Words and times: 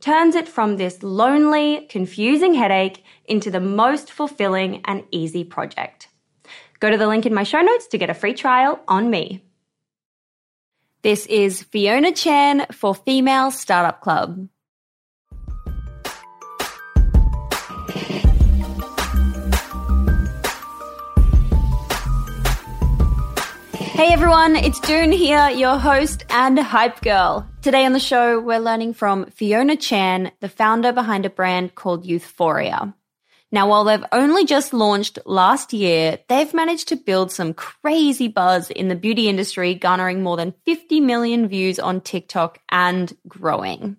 turns 0.00 0.34
it 0.34 0.48
from 0.48 0.76
this 0.76 1.02
lonely, 1.02 1.86
confusing 1.88 2.54
headache 2.54 3.04
into 3.24 3.50
the 3.50 3.60
most 3.60 4.12
fulfilling 4.12 4.82
and 4.84 5.04
easy 5.10 5.44
project. 5.44 6.08
Go 6.80 6.90
to 6.90 6.98
the 6.98 7.06
link 7.06 7.26
in 7.26 7.34
my 7.34 7.42
show 7.42 7.60
notes 7.60 7.86
to 7.88 7.98
get 7.98 8.10
a 8.10 8.14
free 8.14 8.34
trial 8.34 8.80
on 8.86 9.10
me. 9.10 9.42
This 11.02 11.26
is 11.26 11.62
Fiona 11.62 12.12
Chan 12.12 12.66
for 12.72 12.94
Female 12.94 13.50
Startup 13.50 14.00
Club. 14.00 14.48
Hey 23.96 24.12
everyone, 24.12 24.56
it's 24.56 24.78
Doone 24.80 25.10
here, 25.10 25.48
your 25.48 25.78
host 25.78 26.24
and 26.28 26.58
hype 26.58 27.00
girl. 27.00 27.46
Today 27.66 27.84
on 27.84 27.94
the 27.94 27.98
show, 27.98 28.38
we're 28.38 28.60
learning 28.60 28.94
from 28.94 29.26
Fiona 29.26 29.74
Chan, 29.74 30.30
the 30.38 30.48
founder 30.48 30.92
behind 30.92 31.26
a 31.26 31.30
brand 31.30 31.74
called 31.74 32.06
Youthforia. 32.06 32.94
Now, 33.50 33.68
while 33.68 33.82
they've 33.82 34.04
only 34.12 34.44
just 34.44 34.72
launched 34.72 35.18
last 35.26 35.72
year, 35.72 36.20
they've 36.28 36.54
managed 36.54 36.86
to 36.86 36.96
build 36.96 37.32
some 37.32 37.54
crazy 37.54 38.28
buzz 38.28 38.70
in 38.70 38.86
the 38.86 38.94
beauty 38.94 39.28
industry, 39.28 39.74
garnering 39.74 40.22
more 40.22 40.36
than 40.36 40.54
50 40.64 41.00
million 41.00 41.48
views 41.48 41.80
on 41.80 42.02
TikTok 42.02 42.60
and 42.68 43.12
growing. 43.26 43.96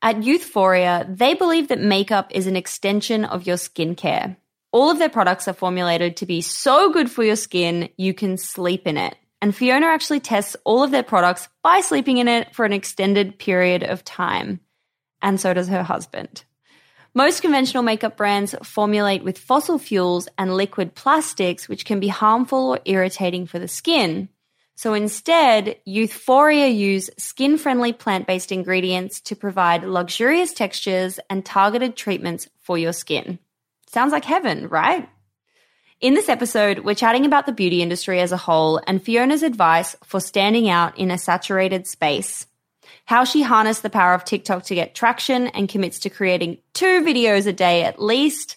At 0.00 0.18
Youthforia, 0.18 1.18
they 1.18 1.34
believe 1.34 1.66
that 1.70 1.80
makeup 1.80 2.30
is 2.30 2.46
an 2.46 2.54
extension 2.54 3.24
of 3.24 3.48
your 3.48 3.56
skincare. 3.56 4.36
All 4.70 4.92
of 4.92 5.00
their 5.00 5.08
products 5.08 5.48
are 5.48 5.54
formulated 5.54 6.18
to 6.18 6.24
be 6.24 6.40
so 6.40 6.92
good 6.92 7.10
for 7.10 7.24
your 7.24 7.34
skin, 7.34 7.88
you 7.96 8.14
can 8.14 8.36
sleep 8.36 8.86
in 8.86 8.96
it. 8.96 9.16
And 9.42 9.54
Fiona 9.54 9.86
actually 9.86 10.20
tests 10.20 10.56
all 10.64 10.82
of 10.82 10.90
their 10.90 11.02
products 11.02 11.48
by 11.62 11.80
sleeping 11.80 12.18
in 12.18 12.28
it 12.28 12.54
for 12.54 12.64
an 12.64 12.72
extended 12.72 13.38
period 13.38 13.82
of 13.82 14.04
time. 14.04 14.60
And 15.22 15.40
so 15.40 15.54
does 15.54 15.68
her 15.68 15.82
husband. 15.82 16.44
Most 17.14 17.42
conventional 17.42 17.82
makeup 17.82 18.16
brands 18.16 18.54
formulate 18.62 19.24
with 19.24 19.38
fossil 19.38 19.78
fuels 19.78 20.28
and 20.38 20.54
liquid 20.54 20.94
plastics, 20.94 21.68
which 21.68 21.84
can 21.84 21.98
be 21.98 22.08
harmful 22.08 22.70
or 22.70 22.80
irritating 22.84 23.46
for 23.46 23.58
the 23.58 23.66
skin. 23.66 24.28
So 24.76 24.94
instead, 24.94 25.76
Youthforia 25.86 26.74
use 26.74 27.10
skin 27.18 27.58
friendly 27.58 27.92
plant 27.92 28.26
based 28.26 28.52
ingredients 28.52 29.20
to 29.22 29.36
provide 29.36 29.84
luxurious 29.84 30.52
textures 30.52 31.18
and 31.28 31.44
targeted 31.44 31.96
treatments 31.96 32.48
for 32.60 32.78
your 32.78 32.92
skin. 32.92 33.38
Sounds 33.88 34.12
like 34.12 34.24
heaven, 34.24 34.68
right? 34.68 35.08
In 36.00 36.14
this 36.14 36.30
episode, 36.30 36.78
we're 36.78 36.94
chatting 36.94 37.26
about 37.26 37.44
the 37.44 37.52
beauty 37.52 37.82
industry 37.82 38.20
as 38.20 38.32
a 38.32 38.38
whole 38.38 38.80
and 38.86 39.02
Fiona's 39.02 39.42
advice 39.42 39.94
for 40.02 40.18
standing 40.18 40.66
out 40.66 40.96
in 40.96 41.10
a 41.10 41.18
saturated 41.18 41.86
space. 41.86 42.46
How 43.04 43.24
she 43.24 43.42
harnessed 43.42 43.82
the 43.82 43.90
power 43.90 44.14
of 44.14 44.24
TikTok 44.24 44.62
to 44.64 44.74
get 44.74 44.94
traction 44.94 45.48
and 45.48 45.68
commits 45.68 45.98
to 45.98 46.08
creating 46.08 46.56
two 46.72 47.02
videos 47.02 47.46
a 47.46 47.52
day 47.52 47.84
at 47.84 48.00
least, 48.00 48.56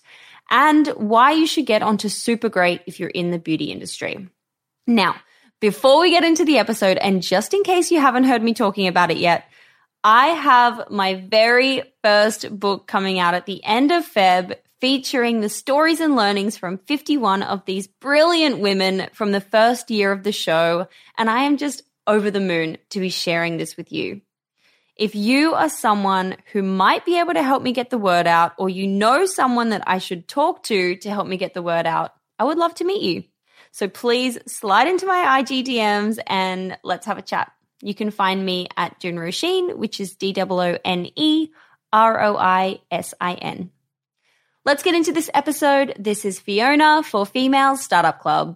and 0.50 0.88
why 0.96 1.34
you 1.34 1.46
should 1.46 1.66
get 1.66 1.84
onto 1.84 2.08
Supergreat 2.08 2.80
if 2.88 3.02
you're 3.02 3.10
in 3.10 3.32
the 3.32 3.40
beauty 3.40 3.74
industry. 3.74 4.30
Now, 4.88 5.18
before 5.60 6.00
we 6.00 6.12
get 6.12 6.24
into 6.24 6.46
the 6.46 6.60
episode, 6.60 6.98
and 6.98 7.22
just 7.22 7.54
in 7.54 7.64
case 7.64 7.92
you 7.92 8.00
haven't 8.00 8.24
heard 8.24 8.42
me 8.42 8.54
talking 8.54 8.88
about 8.88 9.12
it 9.12 9.18
yet, 9.18 9.50
I 10.04 10.28
have 10.28 10.90
my 10.90 11.16
very 11.16 11.84
first 12.04 12.60
book 12.60 12.88
coming 12.88 13.20
out 13.20 13.36
at 13.36 13.46
the 13.46 13.64
end 13.64 13.92
of 13.92 14.06
Feb 14.06 14.56
featuring 14.82 15.40
the 15.40 15.48
stories 15.48 16.02
and 16.02 16.18
learnings 16.18 16.58
from 16.58 16.78
51 16.78 17.42
of 17.42 17.64
these 17.64 17.88
brilliant 17.88 18.60
women 18.60 19.08
from 19.14 19.32
the 19.32 19.40
first 19.40 19.90
year 19.90 20.12
of 20.12 20.24
the 20.24 20.34
show. 20.34 20.88
And 21.18 21.30
I 21.30 21.44
am 21.44 21.56
just 21.56 21.84
over 22.06 22.30
the 22.30 22.42
moon 22.42 22.78
to 22.90 23.00
be 23.00 23.08
sharing 23.08 23.56
this 23.56 23.78
with 23.78 23.94
you. 23.94 24.20
If 24.98 25.16
you 25.16 25.54
are 25.54 25.70
someone 25.70 26.36
who 26.52 26.62
might 26.64 27.06
be 27.06 27.18
able 27.18 27.34
to 27.34 27.42
help 27.42 27.64
me 27.64 27.72
get 27.72 27.90
the 27.90 27.98
word 27.98 28.28
out, 28.28 28.54
or 28.58 28.70
you 28.70 28.86
know 28.86 29.26
someone 29.26 29.70
that 29.70 29.84
I 29.88 30.00
should 30.00 30.28
talk 30.28 30.64
to 30.64 30.98
to 30.98 31.10
help 31.10 31.28
me 31.28 31.38
get 31.38 31.54
the 31.54 31.64
word 31.64 31.88
out, 31.88 32.12
I 32.38 32.44
would 32.44 32.58
love 32.58 32.76
to 32.76 32.84
meet 32.84 33.02
you. 33.02 33.24
So 33.72 33.88
please 33.88 34.38
slide 34.48 34.88
into 34.90 35.06
my 35.06 35.40
IG 35.40 35.66
DMs 35.66 36.20
and 36.28 36.78
let's 36.84 37.06
have 37.06 37.18
a 37.18 37.24
chat. 37.24 37.54
You 37.84 37.94
can 37.94 38.12
find 38.12 38.46
me 38.46 38.68
at 38.78 39.00
Doone 39.00 39.16
Roisin, 39.16 39.76
which 39.76 40.00
is 40.00 40.16
D 40.16 40.34
O 40.38 40.48
O 40.50 40.78
N 40.86 41.08
E 41.16 41.50
R 41.92 42.24
O 42.24 42.38
I 42.38 42.80
S 42.90 43.14
I 43.20 43.34
N. 43.34 43.72
Let's 44.64 44.84
get 44.84 44.96
into 44.96 45.12
this 45.12 45.30
episode. 45.34 45.94
This 46.00 46.24
is 46.24 46.40
Fiona 46.40 47.04
for 47.04 47.26
Female 47.26 47.76
Startup 47.76 48.18
Club. 48.18 48.56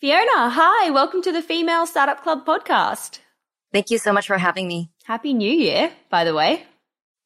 Fiona, 0.00 0.48
hi, 0.50 0.90
welcome 0.90 1.22
to 1.22 1.32
the 1.32 1.42
Female 1.42 1.84
Startup 1.84 2.22
Club 2.22 2.46
podcast. 2.46 3.18
Thank 3.72 3.90
you 3.90 3.98
so 3.98 4.12
much 4.12 4.28
for 4.28 4.38
having 4.38 4.68
me. 4.68 4.92
Happy 5.02 5.34
New 5.34 5.50
Year, 5.50 5.90
by 6.08 6.22
the 6.22 6.32
way. 6.32 6.62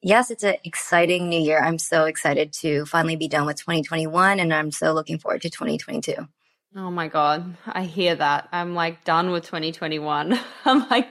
Yes, 0.01 0.31
it's 0.31 0.43
an 0.43 0.55
exciting 0.65 1.29
new 1.29 1.39
year. 1.39 1.63
I'm 1.63 1.77
so 1.77 2.07
excited 2.07 2.51
to 2.63 2.87
finally 2.87 3.17
be 3.17 3.29
done 3.29 3.45
with 3.45 3.59
2021 3.59 4.41
and 4.41 4.55
I'm 4.55 4.71
so 4.71 4.95
looking 4.95 5.19
forward 5.19 5.43
to 5.43 5.51
2022. 5.51 6.15
Oh 6.75 6.91
my 6.91 7.09
God, 7.09 7.59
I 7.67 7.83
hear 7.85 8.15
that. 8.15 8.49
I'm 8.53 8.75
like 8.75 9.05
done 9.05 9.33
with 9.33 9.45
2021. 9.45 10.41
I'm 10.65 10.89
like, 10.89 11.09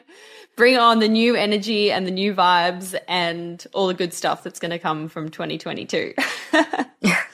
bring 0.58 0.78
on 0.78 0.98
the 0.98 1.10
new 1.10 1.36
energy 1.36 1.92
and 1.92 2.08
the 2.08 2.12
new 2.12 2.34
vibes 2.34 3.00
and 3.08 3.64
all 3.72 3.86
the 3.86 3.94
good 3.94 4.16
stuff 4.16 4.42
that's 4.42 4.60
going 4.60 4.72
to 4.72 4.80
come 4.80 5.10
from 5.10 5.30
2022. 5.30 6.16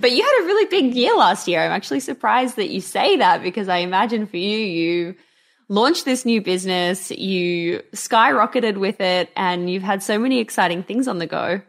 but 0.00 0.12
you 0.12 0.22
had 0.22 0.42
a 0.42 0.46
really 0.46 0.66
big 0.66 0.94
year 0.94 1.16
last 1.16 1.46
year. 1.46 1.60
I'm 1.62 1.72
actually 1.72 2.00
surprised 2.00 2.56
that 2.56 2.70
you 2.70 2.80
say 2.80 3.16
that 3.16 3.42
because 3.42 3.68
I 3.68 3.78
imagine 3.78 4.26
for 4.26 4.36
you, 4.36 4.58
you 4.58 5.14
launched 5.68 6.04
this 6.04 6.24
new 6.24 6.40
business, 6.40 7.10
you 7.10 7.82
skyrocketed 7.92 8.76
with 8.76 9.00
it, 9.00 9.30
and 9.36 9.70
you've 9.70 9.82
had 9.82 10.02
so 10.02 10.18
many 10.18 10.38
exciting 10.38 10.82
things 10.82 11.06
on 11.06 11.18
the 11.18 11.26
go. 11.26 11.62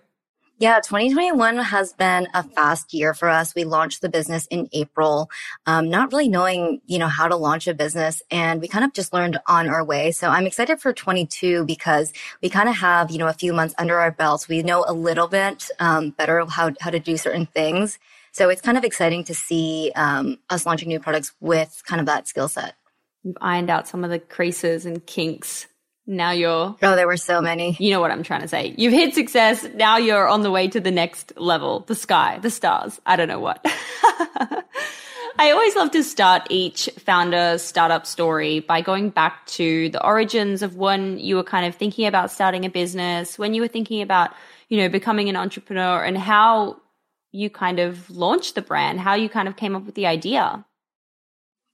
Yeah, 0.62 0.75
2021 0.75 1.57
has 1.57 1.92
been 1.94 2.28
a 2.36 2.44
fast 2.44 2.94
year 2.94 3.16
for 3.16 3.28
us. 3.30 3.56
We 3.56 3.63
launched 3.63 4.01
the 4.01 4.10
business 4.10 4.45
in 4.51 4.69
April, 4.74 5.28
um, 5.66 5.89
not 5.89 6.12
really 6.12 6.30
knowing, 6.30 6.81
you 6.86 7.00
know, 7.00 7.07
how 7.07 7.28
to 7.28 7.36
launch 7.36 7.68
a 7.68 7.74
business. 7.74 8.22
And 8.30 8.62
we 8.62 8.68
kind 8.68 8.86
of 8.86 8.94
just 8.94 9.12
learned 9.12 9.39
on 9.48 9.69
our 9.69 9.83
way. 9.83 10.12
So 10.12 10.30
I'm 10.30 10.45
excited 10.45 10.80
for 10.80 10.94
22 10.94 11.66
because 11.66 12.13
we 12.44 12.50
kind 12.50 12.69
of 12.69 12.75
have, 12.75 13.10
you 13.10 13.18
know, 13.18 13.28
a 13.28 13.33
few 13.33 13.54
months 13.54 13.74
under 13.80 13.98
our 13.98 14.12
belts. 14.12 14.48
We 14.48 14.62
know 14.62 14.86
a 14.88 14.94
little 14.94 15.28
bit 15.28 15.68
um, 15.80 16.12
better 16.12 16.45
how, 16.45 16.74
how 16.80 16.92
to 16.92 17.00
do 17.00 17.18
certain 17.18 17.48
things. 17.48 17.98
So 18.31 18.50
it's 18.50 18.62
kind 18.62 18.78
of 18.78 18.83
exciting 18.83 19.25
to 19.25 19.36
see 19.36 19.92
um, 19.95 20.39
us 20.50 20.66
launching 20.66 20.88
new 20.88 21.00
products 21.00 21.33
with 21.39 21.81
kind 21.86 22.00
of 22.00 22.06
that 22.07 22.28
skill 22.28 22.48
set. 22.48 22.75
You've 23.24 23.38
ironed 23.42 23.69
out 23.69 23.88
some 23.88 24.04
of 24.04 24.10
the 24.10 24.19
creases 24.19 24.86
and 24.86 25.06
kinks. 25.06 25.68
Now 26.07 26.31
you're 26.31 26.75
oh 26.81 26.95
there 26.95 27.07
were 27.07 27.18
so 27.18 27.42
many. 27.42 27.75
You 27.80 27.92
know 27.92 28.01
what 28.01 28.10
i'm 28.10 28.24
trying 28.24 28.42
to 28.42 28.48
say. 28.48 28.74
You've 28.75 28.92
hit 28.92 29.13
success. 29.13 29.66
Now 29.75 29.98
you're 29.98 30.28
on 30.28 30.42
the 30.42 30.50
way 30.50 30.68
to 30.68 30.80
the 30.80 30.92
next 30.92 31.33
level. 31.38 31.81
The 31.81 31.95
sky 31.95 32.39
the 32.42 32.50
stars. 32.50 33.00
I 33.06 33.16
don't 33.16 33.28
know 33.28 33.39
what. 33.39 33.62
I 35.38 35.51
always 35.51 35.75
love 35.75 35.92
to 35.92 36.04
start 36.04 36.48
each 36.50 36.89
founder 37.00 37.57
startup 37.57 38.06
story 38.06 38.60
by 38.60 38.81
going 38.81 39.12
back 39.12 39.45
to 39.48 39.89
the 39.89 40.04
origins 40.04 40.62
of 40.63 40.75
when 40.75 41.19
you 41.19 41.36
were 41.36 41.44
kind 41.44 41.66
of 41.66 41.75
thinking 41.75 42.07
about 42.07 42.31
starting 42.31 42.66
a 42.66 42.69
business 42.69 43.38
when 43.38 43.54
you 43.54 43.62
were 43.62 43.68
thinking 43.68 44.01
about 44.01 44.31
you 44.69 44.78
know 44.78 44.89
becoming 44.89 45.30
an 45.30 45.36
entrepreneur 45.36 46.04
and 46.04 46.18
how 46.18 46.78
you 47.31 47.50
kind 47.50 47.80
of 47.80 48.10
launched 48.10 48.56
the 48.56 48.62
brand 48.62 49.00
how 49.00 49.13
you 49.13 49.30
kind 49.30 49.48
of 49.48 49.56
came 49.56 49.75
up 49.75 49.86
with 49.86 49.95
the 49.95 50.06
idea 50.06 50.66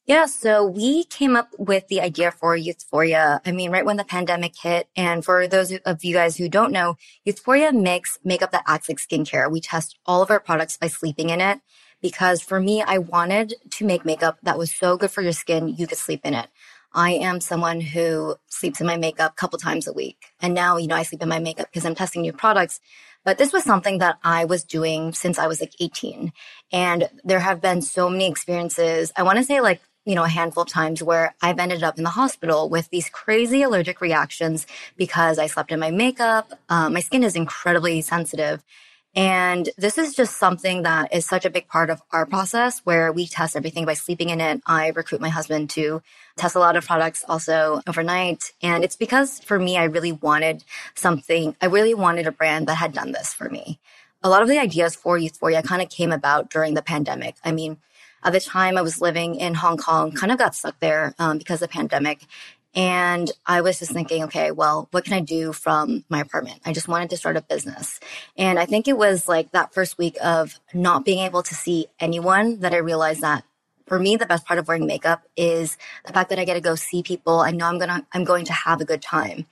yeah, 0.08 0.26
so 0.26 0.66
we 0.66 1.04
came 1.04 1.36
up 1.36 1.50
with 1.58 1.90
the 1.90 2.00
idea 2.00 2.32
for 2.32 2.58
Youthforia. 2.58 3.42
I 3.46 3.52
mean, 3.52 3.72
right 3.72 3.86
when 3.86 3.98
the 3.98 4.06
pandemic 4.06 4.56
hit. 4.56 4.88
And 4.96 5.24
for 5.24 5.50
those 5.50 5.74
of 5.86 6.02
you 6.02 6.14
guys 6.14 6.38
who 6.38 6.48
don't 6.48 6.72
know, 6.72 6.96
Youthforia 7.28 7.74
makes 7.74 8.18
makeup 8.24 8.52
that 8.52 8.64
acts 8.66 8.88
like 8.88 9.00
skincare. 9.00 9.52
We 9.52 9.60
test 9.60 10.00
all 10.06 10.22
of 10.22 10.32
our 10.32 10.40
products 10.40 10.78
by 10.78 10.88
sleeping 10.88 11.30
in 11.30 11.42
it 11.42 11.60
because 12.02 12.42
for 12.42 12.62
me, 12.62 12.82
I 12.82 13.00
wanted 13.00 13.56
to 13.72 13.86
make 13.86 14.06
makeup 14.06 14.38
that 14.44 14.58
was 14.58 14.72
so 14.72 14.96
good 14.96 15.12
for 15.12 15.22
your 15.22 15.34
skin, 15.34 15.76
you 15.78 15.88
could 15.88 15.98
sleep 15.98 16.22
in 16.24 16.34
it. 16.34 16.48
I 16.94 17.12
am 17.12 17.42
someone 17.42 17.82
who 17.82 18.38
sleeps 18.48 18.80
in 18.80 18.88
my 18.88 18.98
makeup 18.98 19.34
a 19.34 19.36
couple 19.36 19.60
times 19.60 19.88
a 19.88 19.94
week. 19.94 20.34
And 20.42 20.54
now, 20.54 20.78
you 20.78 20.88
know, 20.88 20.96
I 20.96 21.04
sleep 21.04 21.22
in 21.22 21.28
my 21.28 21.40
makeup 21.40 21.68
because 21.68 21.86
I'm 21.86 21.96
testing 21.96 22.22
new 22.22 22.34
products. 22.34 22.80
But 23.24 23.38
this 23.38 23.54
was 23.54 23.64
something 23.64 23.98
that 24.00 24.18
I 24.24 24.46
was 24.46 24.64
doing 24.64 25.14
since 25.14 25.38
I 25.38 25.48
was 25.48 25.60
like 25.62 25.74
18. 25.80 26.32
And 26.72 27.10
there 27.24 27.40
have 27.40 27.62
been 27.62 27.82
so 27.82 28.10
many 28.10 28.28
experiences. 28.28 29.12
I 29.16 29.24
want 29.24 29.38
to 29.38 29.44
say 29.44 29.62
like 29.62 29.82
you 30.08 30.16
know, 30.16 30.24
a 30.24 30.30
handful 30.30 30.64
of 30.64 30.70
times 30.70 31.04
where 31.04 31.36
I've 31.42 31.60
ended 31.60 31.84
up 31.84 31.98
in 31.98 32.06
the 32.06 32.12
hospital 32.12 32.70
with 32.70 32.90
these 32.92 33.10
crazy 33.10 33.62
allergic 33.62 34.00
reactions 34.00 34.66
because 34.96 35.38
I 35.38 35.48
slept 35.48 35.70
in 35.70 35.82
my 35.82 35.92
makeup. 35.92 36.54
Um, 36.70 36.94
my 36.94 37.02
skin 37.02 37.24
is 37.24 37.36
incredibly 37.36 38.00
sensitive. 38.00 38.64
And 39.18 39.68
this 39.80 39.98
is 39.98 40.14
just 40.14 40.38
something 40.38 40.84
that 40.84 41.12
is 41.12 41.26
such 41.26 41.44
a 41.44 41.50
big 41.50 41.68
part 41.68 41.90
of 41.90 42.04
our 42.12 42.28
process 42.28 42.82
where 42.84 43.12
we 43.12 43.26
test 43.26 43.56
everything 43.56 43.84
by 43.84 43.96
sleeping 43.96 44.30
in 44.30 44.40
it. 44.40 44.62
I 44.68 44.90
recruit 44.90 45.22
my 45.22 45.30
husband 45.30 45.72
to 45.72 46.04
test 46.36 46.56
a 46.56 46.60
lot 46.60 46.76
of 46.76 46.86
products 46.86 47.26
also 47.28 47.82
overnight. 47.88 48.54
And 48.62 48.84
it's 48.84 48.96
because 48.96 49.40
for 49.40 49.58
me, 49.58 49.76
I 49.76 49.86
really 49.86 50.12
wanted 50.12 50.64
something, 50.94 51.56
I 51.60 51.66
really 51.66 51.96
wanted 51.96 52.28
a 52.28 52.32
brand 52.32 52.68
that 52.68 52.76
had 52.76 52.94
done 52.94 53.12
this 53.12 53.34
for 53.34 53.50
me. 53.50 53.80
A 54.22 54.30
lot 54.30 54.44
of 54.44 54.50
the 54.50 54.60
ideas 54.60 54.96
for 54.96 55.18
Youthforia 55.18 55.64
kind 55.64 55.82
of 55.82 55.90
came 55.90 56.12
about 56.12 56.52
during 56.52 56.76
the 56.76 56.84
pandemic. 56.84 57.38
I 57.44 57.54
mean, 57.54 57.78
at 58.24 58.34
the 58.34 58.40
time, 58.40 58.78
I 58.78 58.82
was 58.82 59.02
living 59.02 59.36
in 59.36 59.54
Hong 59.54 59.78
Kong, 59.78 60.12
kind 60.12 60.32
of 60.32 60.38
got 60.38 60.54
stuck 60.54 60.80
there 60.80 61.16
um, 61.18 61.38
because 61.38 61.62
of 61.62 61.70
the 61.70 61.74
pandemic. 61.74 62.20
And 62.78 63.32
I 63.44 63.62
was 63.62 63.80
just 63.80 63.92
thinking, 63.92 64.26
okay, 64.26 64.52
well, 64.52 64.88
what 64.92 65.04
can 65.04 65.14
I 65.14 65.20
do 65.20 65.52
from 65.52 66.06
my 66.10 66.22
apartment? 66.22 66.62
I 66.64 66.74
just 66.74 66.88
wanted 66.88 67.10
to 67.10 67.18
start 67.18 67.36
a 67.36 67.42
business. 67.42 68.00
And 68.38 68.60
I 68.60 68.66
think 68.66 68.88
it 68.88 68.96
was 68.96 69.28
like 69.28 69.52
that 69.52 69.74
first 69.74 69.98
week 69.98 70.16
of 70.24 70.60
not 70.76 71.04
being 71.04 71.26
able 71.26 71.42
to 71.42 71.56
see 71.56 71.88
anyone 72.00 72.60
that 72.60 72.76
I 72.76 72.78
realized 72.78 73.22
that 73.22 73.44
for 73.88 73.98
me, 73.98 74.16
the 74.16 74.28
best 74.28 74.46
part 74.46 74.60
of 74.60 74.68
wearing 74.68 74.86
makeup 74.86 75.24
is 75.36 75.76
the 76.06 76.14
fact 76.14 76.30
that 76.30 76.38
I 76.38 76.46
get 76.46 76.54
to 76.54 76.62
go 76.62 76.76
see 76.76 77.02
people. 77.02 77.40
I 77.40 77.50
know 77.50 77.66
I'm 77.66 77.80
gonna, 77.80 78.06
I'm 78.14 78.26
going 78.26 78.46
to 78.46 78.54
have 78.54 78.80
a 78.80 78.86
good 78.86 79.02
time. 79.02 79.48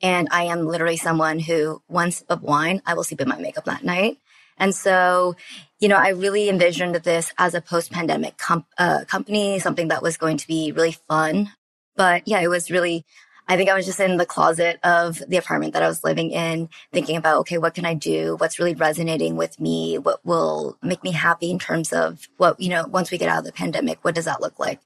And 0.00 0.28
I 0.30 0.44
am 0.44 0.66
literally 0.66 0.96
someone 0.96 1.38
who, 1.38 1.82
one 1.86 2.12
sip 2.12 2.30
of 2.30 2.42
wine, 2.42 2.80
I 2.86 2.94
will 2.94 3.04
sleep 3.04 3.20
in 3.20 3.28
my 3.28 3.36
makeup 3.36 3.66
that 3.66 3.84
night. 3.84 4.16
And 4.56 4.74
so, 4.74 5.36
you 5.80 5.88
know, 5.88 5.96
I 5.96 6.10
really 6.10 6.48
envisioned 6.48 6.94
this 6.94 7.32
as 7.36 7.54
a 7.54 7.60
post 7.60 7.90
pandemic 7.90 8.38
comp- 8.38 8.66
uh, 8.78 9.04
company, 9.06 9.58
something 9.58 9.88
that 9.88 10.02
was 10.02 10.16
going 10.16 10.38
to 10.38 10.46
be 10.46 10.72
really 10.72 10.96
fun. 11.08 11.50
But 12.00 12.26
yeah, 12.26 12.40
it 12.40 12.48
was 12.48 12.70
really, 12.70 13.04
I 13.46 13.58
think 13.58 13.68
I 13.68 13.74
was 13.74 13.84
just 13.84 14.00
in 14.00 14.16
the 14.16 14.24
closet 14.24 14.80
of 14.82 15.22
the 15.28 15.36
apartment 15.36 15.74
that 15.74 15.82
I 15.82 15.86
was 15.86 16.02
living 16.02 16.30
in, 16.30 16.70
thinking 16.94 17.18
about, 17.18 17.40
okay, 17.40 17.58
what 17.58 17.74
can 17.74 17.84
I 17.84 17.92
do? 17.92 18.36
What's 18.38 18.58
really 18.58 18.74
resonating 18.74 19.36
with 19.36 19.60
me? 19.60 19.98
What 19.98 20.24
will 20.24 20.78
make 20.82 21.04
me 21.04 21.12
happy 21.12 21.50
in 21.50 21.58
terms 21.58 21.92
of 21.92 22.26
what, 22.38 22.58
you 22.58 22.70
know, 22.70 22.86
once 22.86 23.10
we 23.10 23.18
get 23.18 23.28
out 23.28 23.40
of 23.40 23.44
the 23.44 23.52
pandemic, 23.52 23.98
what 24.00 24.14
does 24.14 24.24
that 24.24 24.40
look 24.40 24.58
like? 24.58 24.80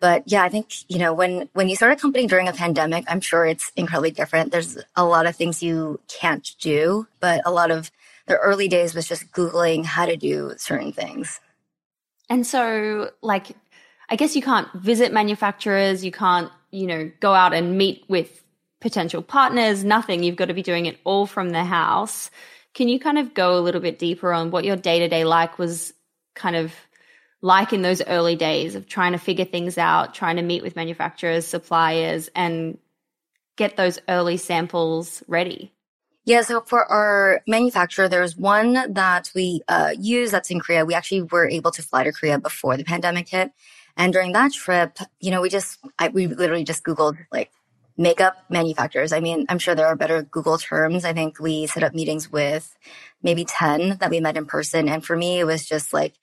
But 0.00 0.22
yeah, 0.26 0.44
I 0.44 0.48
think, 0.48 0.88
you 0.88 1.00
know, 1.00 1.12
when, 1.12 1.48
when 1.54 1.68
you 1.68 1.74
start 1.74 1.90
a 1.90 1.96
company 1.96 2.28
during 2.28 2.46
a 2.46 2.52
pandemic, 2.52 3.04
I'm 3.08 3.20
sure 3.20 3.44
it's 3.44 3.72
incredibly 3.74 4.12
different. 4.12 4.52
There's 4.52 4.78
a 4.94 5.04
lot 5.04 5.26
of 5.26 5.34
things 5.34 5.64
you 5.64 5.98
can't 6.06 6.48
do, 6.60 7.08
but 7.18 7.42
a 7.44 7.50
lot 7.50 7.72
of 7.72 7.90
the 8.28 8.36
early 8.36 8.68
days 8.68 8.94
was 8.94 9.08
just 9.08 9.32
Googling 9.32 9.84
how 9.84 10.06
to 10.06 10.16
do 10.16 10.52
certain 10.56 10.92
things. 10.92 11.40
And 12.28 12.46
so, 12.46 13.10
like, 13.22 13.56
I 14.08 14.14
guess 14.14 14.36
you 14.36 14.42
can't 14.42 14.72
visit 14.72 15.12
manufacturers, 15.12 16.04
you 16.04 16.12
can't, 16.12 16.52
you 16.70 16.86
know, 16.86 17.10
go 17.20 17.34
out 17.34 17.52
and 17.52 17.76
meet 17.76 18.04
with 18.08 18.42
potential 18.80 19.22
partners, 19.22 19.84
nothing. 19.84 20.22
You've 20.22 20.36
got 20.36 20.46
to 20.46 20.54
be 20.54 20.62
doing 20.62 20.86
it 20.86 20.98
all 21.04 21.26
from 21.26 21.50
the 21.50 21.64
house. 21.64 22.30
Can 22.74 22.88
you 22.88 22.98
kind 23.00 23.18
of 23.18 23.34
go 23.34 23.58
a 23.58 23.60
little 23.60 23.80
bit 23.80 23.98
deeper 23.98 24.32
on 24.32 24.50
what 24.50 24.64
your 24.64 24.76
day 24.76 25.00
to 25.00 25.08
day 25.08 25.24
like 25.24 25.58
was 25.58 25.92
kind 26.34 26.56
of 26.56 26.72
like 27.42 27.72
in 27.72 27.82
those 27.82 28.02
early 28.06 28.36
days 28.36 28.74
of 28.74 28.86
trying 28.86 29.12
to 29.12 29.18
figure 29.18 29.44
things 29.44 29.78
out, 29.78 30.14
trying 30.14 30.36
to 30.36 30.42
meet 30.42 30.62
with 30.62 30.76
manufacturers, 30.76 31.46
suppliers, 31.46 32.28
and 32.34 32.78
get 33.56 33.76
those 33.76 33.98
early 34.08 34.36
samples 34.36 35.22
ready? 35.26 35.72
Yeah, 36.26 36.42
so 36.42 36.60
for 36.60 36.84
our 36.84 37.42
manufacturer, 37.46 38.08
there's 38.08 38.36
one 38.36 38.92
that 38.92 39.30
we 39.34 39.62
uh, 39.68 39.94
use 39.98 40.30
that's 40.30 40.50
in 40.50 40.60
Korea. 40.60 40.84
We 40.84 40.94
actually 40.94 41.22
were 41.22 41.48
able 41.48 41.70
to 41.72 41.82
fly 41.82 42.04
to 42.04 42.12
Korea 42.12 42.38
before 42.38 42.76
the 42.76 42.84
pandemic 42.84 43.28
hit. 43.28 43.52
And 44.00 44.14
during 44.14 44.32
that 44.32 44.54
trip, 44.54 44.96
you 45.20 45.30
know, 45.30 45.42
we 45.42 45.50
just, 45.50 45.78
I, 45.98 46.08
we 46.08 46.26
literally 46.26 46.64
just 46.64 46.84
Googled 46.84 47.18
like 47.30 47.50
makeup 47.98 48.34
manufacturers. 48.48 49.12
I 49.12 49.20
mean, 49.20 49.44
I'm 49.50 49.58
sure 49.58 49.74
there 49.74 49.88
are 49.88 49.94
better 49.94 50.22
Google 50.22 50.56
terms. 50.56 51.04
I 51.04 51.12
think 51.12 51.38
we 51.38 51.66
set 51.66 51.82
up 51.82 51.94
meetings 51.94 52.32
with 52.32 52.74
maybe 53.22 53.44
10 53.44 53.98
that 53.98 54.08
we 54.08 54.18
met 54.20 54.38
in 54.38 54.46
person. 54.46 54.88
And 54.88 55.04
for 55.04 55.18
me, 55.18 55.38
it 55.38 55.44
was 55.44 55.68
just 55.68 55.92
like, 55.92 56.14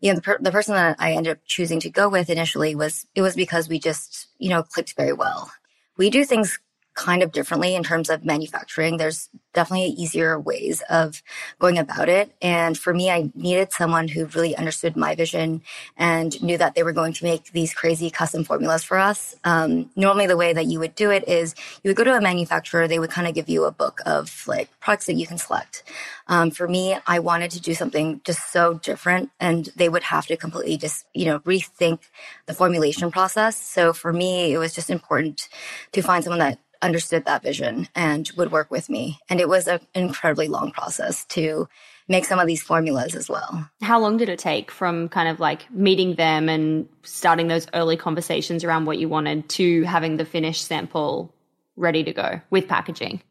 you 0.00 0.10
know, 0.10 0.16
the, 0.16 0.20
per- 0.20 0.38
the 0.38 0.52
person 0.52 0.74
that 0.74 0.96
I 0.98 1.12
ended 1.12 1.38
up 1.38 1.38
choosing 1.46 1.80
to 1.80 1.88
go 1.88 2.10
with 2.10 2.28
initially 2.28 2.74
was, 2.74 3.06
it 3.14 3.22
was 3.22 3.34
because 3.34 3.70
we 3.70 3.78
just, 3.78 4.28
you 4.38 4.50
know, 4.50 4.62
clicked 4.62 4.94
very 4.94 5.14
well. 5.14 5.50
We 5.96 6.10
do 6.10 6.26
things 6.26 6.58
kind 6.94 7.22
of 7.22 7.32
differently 7.32 7.74
in 7.74 7.82
terms 7.82 8.08
of 8.08 8.24
manufacturing. 8.24 8.96
There's 8.96 9.28
definitely 9.52 9.88
easier 9.88 10.38
ways 10.38 10.82
of 10.90 11.22
going 11.58 11.78
about 11.78 12.08
it. 12.08 12.32
And 12.40 12.76
for 12.78 12.94
me, 12.94 13.10
I 13.10 13.30
needed 13.34 13.72
someone 13.72 14.08
who 14.08 14.26
really 14.26 14.56
understood 14.56 14.96
my 14.96 15.14
vision 15.14 15.62
and 15.96 16.40
knew 16.42 16.58
that 16.58 16.74
they 16.74 16.82
were 16.82 16.92
going 16.92 17.12
to 17.14 17.24
make 17.24 17.52
these 17.52 17.74
crazy 17.74 18.10
custom 18.10 18.44
formulas 18.44 18.84
for 18.84 18.98
us. 18.98 19.34
Um, 19.44 19.90
normally, 19.96 20.26
the 20.26 20.36
way 20.36 20.52
that 20.52 20.66
you 20.66 20.78
would 20.80 20.94
do 20.94 21.10
it 21.10 21.28
is 21.28 21.54
you 21.82 21.88
would 21.88 21.96
go 21.96 22.04
to 22.04 22.16
a 22.16 22.20
manufacturer, 22.20 22.86
they 22.86 22.98
would 22.98 23.10
kind 23.10 23.26
of 23.26 23.34
give 23.34 23.48
you 23.48 23.64
a 23.64 23.72
book 23.72 24.00
of 24.06 24.44
like 24.46 24.68
products 24.80 25.06
that 25.06 25.14
you 25.14 25.26
can 25.26 25.38
select. 25.38 25.82
Um, 26.26 26.50
for 26.50 26.66
me, 26.66 26.96
I 27.06 27.18
wanted 27.18 27.50
to 27.52 27.60
do 27.60 27.74
something 27.74 28.20
just 28.24 28.52
so 28.52 28.74
different 28.74 29.30
and 29.38 29.68
they 29.76 29.88
would 29.88 30.04
have 30.04 30.26
to 30.26 30.36
completely 30.36 30.76
just, 30.76 31.06
you 31.12 31.26
know, 31.26 31.40
rethink 31.40 32.00
the 32.46 32.54
formulation 32.54 33.10
process. 33.10 33.56
So 33.56 33.92
for 33.92 34.12
me, 34.12 34.52
it 34.52 34.58
was 34.58 34.74
just 34.74 34.90
important 34.90 35.48
to 35.92 36.02
find 36.02 36.24
someone 36.24 36.38
that 36.38 36.58
understood 36.84 37.24
that 37.24 37.42
vision 37.42 37.88
and 37.94 38.30
would 38.36 38.52
work 38.52 38.70
with 38.70 38.88
me. 38.88 39.18
And 39.28 39.40
it 39.40 39.48
was 39.48 39.66
an 39.66 39.80
incredibly 39.94 40.48
long 40.48 40.70
process 40.70 41.24
to 41.26 41.68
make 42.06 42.26
some 42.26 42.38
of 42.38 42.46
these 42.46 42.62
formulas 42.62 43.14
as 43.14 43.28
well. 43.28 43.68
How 43.80 43.98
long 43.98 44.18
did 44.18 44.28
it 44.28 44.38
take 44.38 44.70
from 44.70 45.08
kind 45.08 45.28
of 45.28 45.40
like 45.40 45.70
meeting 45.72 46.14
them 46.14 46.48
and 46.48 46.88
starting 47.02 47.48
those 47.48 47.66
early 47.72 47.96
conversations 47.96 48.62
around 48.62 48.84
what 48.84 48.98
you 48.98 49.08
wanted 49.08 49.48
to 49.50 49.82
having 49.84 50.18
the 50.18 50.24
finished 50.26 50.66
sample 50.66 51.34
ready 51.76 52.04
to 52.04 52.12
go 52.12 52.40
with 52.50 52.68
packaging? 52.68 53.22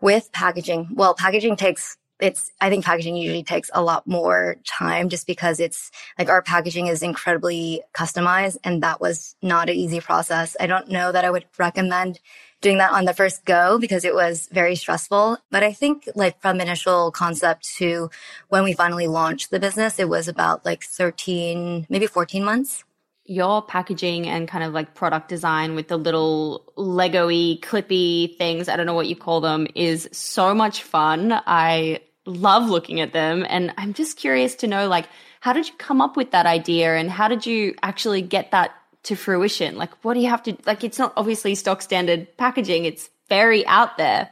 With 0.00 0.30
packaging, 0.32 0.90
well, 0.94 1.14
packaging 1.14 1.56
takes 1.56 1.96
it's 2.20 2.50
i 2.60 2.70
think 2.70 2.84
packaging 2.84 3.16
usually 3.16 3.42
takes 3.42 3.70
a 3.74 3.82
lot 3.82 4.06
more 4.06 4.56
time 4.66 5.08
just 5.08 5.26
because 5.26 5.60
it's 5.60 5.90
like 6.18 6.28
our 6.28 6.42
packaging 6.42 6.86
is 6.86 7.02
incredibly 7.02 7.82
customized 7.94 8.56
and 8.64 8.82
that 8.82 9.00
was 9.00 9.36
not 9.42 9.68
an 9.68 9.76
easy 9.76 10.00
process 10.00 10.56
i 10.60 10.66
don't 10.66 10.88
know 10.88 11.12
that 11.12 11.24
i 11.24 11.30
would 11.30 11.44
recommend 11.58 12.18
doing 12.60 12.78
that 12.78 12.92
on 12.92 13.04
the 13.04 13.14
first 13.14 13.44
go 13.44 13.78
because 13.78 14.04
it 14.04 14.14
was 14.14 14.48
very 14.50 14.74
stressful. 14.76 15.38
But 15.50 15.62
I 15.62 15.72
think 15.72 16.08
like 16.14 16.40
from 16.40 16.60
initial 16.60 17.10
concept 17.10 17.68
to 17.76 18.10
when 18.48 18.64
we 18.64 18.72
finally 18.72 19.06
launched 19.06 19.50
the 19.50 19.60
business, 19.60 19.98
it 19.98 20.08
was 20.08 20.26
about 20.26 20.64
like 20.64 20.82
13, 20.82 21.86
maybe 21.88 22.06
14 22.06 22.44
months. 22.44 22.84
Your 23.26 23.60
packaging 23.62 24.28
and 24.28 24.46
kind 24.46 24.62
of 24.62 24.72
like 24.72 24.94
product 24.94 25.28
design 25.28 25.74
with 25.74 25.88
the 25.88 25.96
little 25.96 26.72
Lego-y, 26.76 27.58
clippy 27.60 28.36
things, 28.38 28.68
I 28.68 28.76
don't 28.76 28.86
know 28.86 28.94
what 28.94 29.08
you 29.08 29.16
call 29.16 29.40
them, 29.40 29.66
is 29.74 30.08
so 30.12 30.54
much 30.54 30.82
fun. 30.82 31.32
I 31.32 32.00
love 32.24 32.68
looking 32.68 33.00
at 33.00 33.12
them. 33.12 33.44
And 33.48 33.72
I'm 33.76 33.94
just 33.94 34.16
curious 34.16 34.54
to 34.56 34.66
know 34.66 34.88
like, 34.88 35.08
how 35.40 35.52
did 35.52 35.68
you 35.68 35.74
come 35.78 36.00
up 36.00 36.16
with 36.16 36.30
that 36.32 36.46
idea 36.46 36.96
and 36.96 37.10
how 37.10 37.28
did 37.28 37.46
you 37.46 37.74
actually 37.82 38.22
get 38.22 38.52
that 38.52 38.72
to 39.04 39.16
fruition? 39.16 39.76
Like, 39.76 40.04
what 40.04 40.14
do 40.14 40.20
you 40.20 40.28
have 40.28 40.42
to, 40.44 40.56
like, 40.66 40.82
it's 40.82 40.98
not 40.98 41.12
obviously 41.16 41.54
stock 41.54 41.82
standard 41.82 42.36
packaging, 42.36 42.84
it's 42.84 43.10
very 43.28 43.66
out 43.66 43.96
there. 43.96 44.30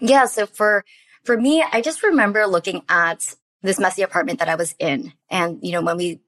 Yeah. 0.00 0.26
So 0.26 0.46
for, 0.46 0.84
for 1.24 1.36
me, 1.36 1.64
I 1.72 1.80
just 1.80 2.02
remember 2.02 2.46
looking 2.46 2.82
at 2.88 3.34
this 3.62 3.80
messy 3.80 4.02
apartment 4.02 4.38
that 4.38 4.48
I 4.48 4.54
was 4.54 4.74
in. 4.78 5.12
And, 5.28 5.58
you 5.62 5.72
know, 5.72 5.82
when 5.82 5.96
we 5.96 6.20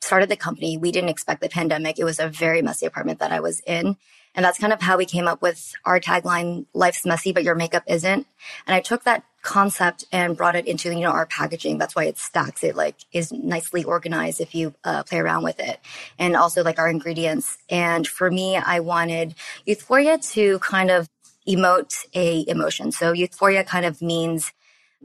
started 0.00 0.28
the 0.28 0.36
company, 0.36 0.76
we 0.76 0.92
didn't 0.92 1.10
expect 1.10 1.40
the 1.40 1.48
pandemic. 1.48 1.98
It 1.98 2.04
was 2.04 2.18
a 2.18 2.28
very 2.28 2.62
messy 2.62 2.86
apartment 2.86 3.18
that 3.20 3.32
I 3.32 3.40
was 3.40 3.60
in. 3.66 3.96
And 4.34 4.44
that's 4.44 4.58
kind 4.58 4.72
of 4.72 4.82
how 4.82 4.98
we 4.98 5.06
came 5.06 5.26
up 5.26 5.40
with 5.40 5.72
our 5.86 5.98
tagline, 5.98 6.66
life's 6.74 7.06
messy, 7.06 7.32
but 7.32 7.42
your 7.42 7.54
makeup 7.54 7.84
isn't. 7.86 8.26
And 8.66 8.74
I 8.74 8.80
took 8.80 9.04
that 9.04 9.24
concept 9.40 10.04
and 10.12 10.36
brought 10.36 10.56
it 10.56 10.66
into, 10.66 10.90
you 10.90 11.00
know, 11.00 11.10
our 11.10 11.24
packaging. 11.24 11.78
That's 11.78 11.96
why 11.96 12.04
it 12.04 12.18
stacks. 12.18 12.62
It 12.62 12.76
like 12.76 12.96
is 13.12 13.32
nicely 13.32 13.82
organized 13.82 14.40
if 14.40 14.54
you 14.54 14.74
uh, 14.84 15.04
play 15.04 15.18
around 15.18 15.42
with 15.42 15.58
it. 15.58 15.80
And 16.18 16.36
also 16.36 16.62
like 16.62 16.78
our 16.78 16.90
ingredients. 16.90 17.56
And 17.70 18.06
for 18.06 18.30
me, 18.30 18.56
I 18.56 18.80
wanted 18.80 19.34
Youthforia 19.66 20.18
to 20.32 20.58
kind 20.58 20.90
of 20.90 21.08
emote 21.48 22.04
a 22.14 22.44
emotion. 22.48 22.92
So 22.92 23.14
Youthforia 23.14 23.66
kind 23.66 23.86
of 23.86 24.02
means 24.02 24.52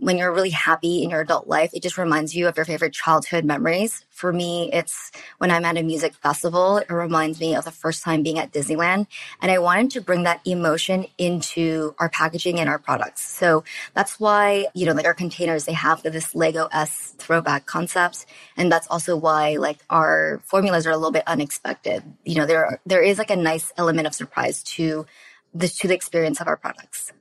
when 0.01 0.17
you're 0.17 0.33
really 0.33 0.49
happy 0.49 1.03
in 1.03 1.11
your 1.11 1.21
adult 1.21 1.47
life, 1.47 1.69
it 1.75 1.83
just 1.83 1.95
reminds 1.95 2.35
you 2.35 2.47
of 2.47 2.57
your 2.57 2.65
favorite 2.65 2.91
childhood 2.91 3.45
memories. 3.45 4.03
For 4.09 4.33
me, 4.33 4.71
it's 4.73 5.11
when 5.37 5.51
I'm 5.51 5.63
at 5.63 5.77
a 5.77 5.83
music 5.83 6.15
festival, 6.15 6.77
it 6.77 6.89
reminds 6.89 7.39
me 7.39 7.53
of 7.53 7.65
the 7.65 7.71
first 7.71 8.01
time 8.01 8.23
being 8.23 8.39
at 8.39 8.51
Disneyland. 8.51 9.05
And 9.43 9.51
I 9.51 9.59
wanted 9.59 9.91
to 9.91 10.01
bring 10.01 10.23
that 10.23 10.41
emotion 10.43 11.05
into 11.19 11.93
our 11.99 12.09
packaging 12.09 12.59
and 12.59 12.67
our 12.67 12.79
products. 12.79 13.21
So 13.21 13.63
that's 13.93 14.19
why, 14.19 14.65
you 14.73 14.87
know, 14.87 14.93
like 14.93 15.05
our 15.05 15.13
containers, 15.13 15.65
they 15.65 15.73
have 15.73 16.01
this 16.01 16.33
Lego 16.33 16.67
S 16.71 17.13
throwback 17.19 17.67
concept. 17.67 18.25
And 18.57 18.71
that's 18.71 18.87
also 18.87 19.15
why 19.15 19.57
like 19.57 19.77
our 19.91 20.41
formulas 20.45 20.87
are 20.87 20.91
a 20.91 20.97
little 20.97 21.11
bit 21.11 21.27
unexpected. 21.27 22.03
You 22.25 22.35
know, 22.35 22.47
there, 22.47 22.81
there 22.87 23.03
is 23.03 23.19
like 23.19 23.29
a 23.29 23.35
nice 23.35 23.71
element 23.77 24.07
of 24.07 24.15
surprise 24.15 24.63
to 24.63 25.05
the, 25.53 25.67
to 25.67 25.87
the 25.87 25.93
experience 25.93 26.41
of 26.41 26.47
our 26.47 26.57
products. 26.57 27.11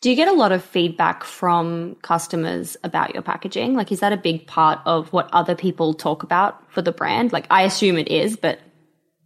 Do 0.00 0.10
you 0.10 0.16
get 0.16 0.28
a 0.28 0.32
lot 0.32 0.52
of 0.52 0.64
feedback 0.64 1.24
from 1.24 1.96
customers 2.02 2.76
about 2.84 3.14
your 3.14 3.22
packaging? 3.22 3.74
Like, 3.74 3.90
is 3.90 4.00
that 4.00 4.12
a 4.12 4.16
big 4.16 4.46
part 4.46 4.80
of 4.86 5.12
what 5.12 5.28
other 5.32 5.56
people 5.56 5.92
talk 5.92 6.22
about 6.22 6.70
for 6.72 6.82
the 6.82 6.92
brand? 6.92 7.32
Like, 7.32 7.46
I 7.50 7.62
assume 7.62 7.98
it 7.98 8.08
is, 8.08 8.36
but 8.36 8.60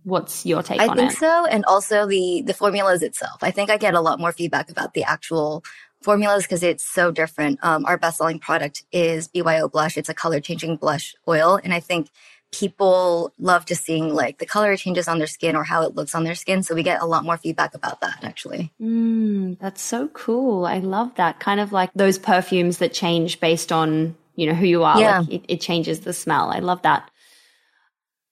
what's 0.04 0.46
your 0.46 0.62
take 0.62 0.80
I 0.80 0.86
on 0.86 0.98
it? 0.98 1.02
I 1.02 1.08
think 1.08 1.18
so. 1.18 1.46
And 1.46 1.64
also 1.66 2.06
the, 2.06 2.42
the 2.46 2.54
formulas 2.54 3.02
itself. 3.02 3.42
I 3.42 3.50
think 3.50 3.68
I 3.68 3.76
get 3.76 3.92
a 3.92 4.00
lot 4.00 4.18
more 4.18 4.32
feedback 4.32 4.70
about 4.70 4.94
the 4.94 5.04
actual 5.04 5.62
formulas 6.00 6.44
because 6.44 6.62
it's 6.62 6.84
so 6.84 7.10
different. 7.10 7.62
Um, 7.62 7.84
our 7.84 7.98
best 7.98 8.18
selling 8.18 8.38
product 8.38 8.84
is 8.92 9.28
BYO 9.28 9.68
blush. 9.68 9.98
It's 9.98 10.08
a 10.08 10.14
color 10.14 10.40
changing 10.40 10.76
blush 10.76 11.14
oil. 11.28 11.60
And 11.62 11.74
I 11.74 11.80
think 11.80 12.08
people 12.52 13.32
love 13.38 13.66
just 13.66 13.84
seeing 13.84 14.14
like 14.14 14.38
the 14.38 14.46
color 14.46 14.76
changes 14.76 15.08
on 15.08 15.18
their 15.18 15.26
skin 15.26 15.56
or 15.56 15.64
how 15.64 15.82
it 15.82 15.94
looks 15.94 16.14
on 16.14 16.22
their 16.22 16.34
skin. 16.34 16.62
So 16.62 16.74
we 16.74 16.82
get 16.82 17.02
a 17.02 17.06
lot 17.06 17.24
more 17.24 17.38
feedback 17.38 17.74
about 17.74 18.00
that 18.02 18.22
actually. 18.22 18.70
Mm, 18.80 19.58
that's 19.58 19.82
so 19.82 20.08
cool. 20.08 20.66
I 20.66 20.78
love 20.78 21.14
that. 21.16 21.40
Kind 21.40 21.60
of 21.60 21.72
like 21.72 21.90
those 21.94 22.18
perfumes 22.18 22.78
that 22.78 22.92
change 22.92 23.40
based 23.40 23.72
on, 23.72 24.14
you 24.36 24.46
know, 24.46 24.54
who 24.54 24.66
you 24.66 24.84
are. 24.84 25.00
Yeah. 25.00 25.20
Like 25.20 25.32
it, 25.32 25.44
it 25.48 25.60
changes 25.60 26.00
the 26.00 26.12
smell. 26.12 26.50
I 26.50 26.58
love 26.58 26.82
that. 26.82 27.10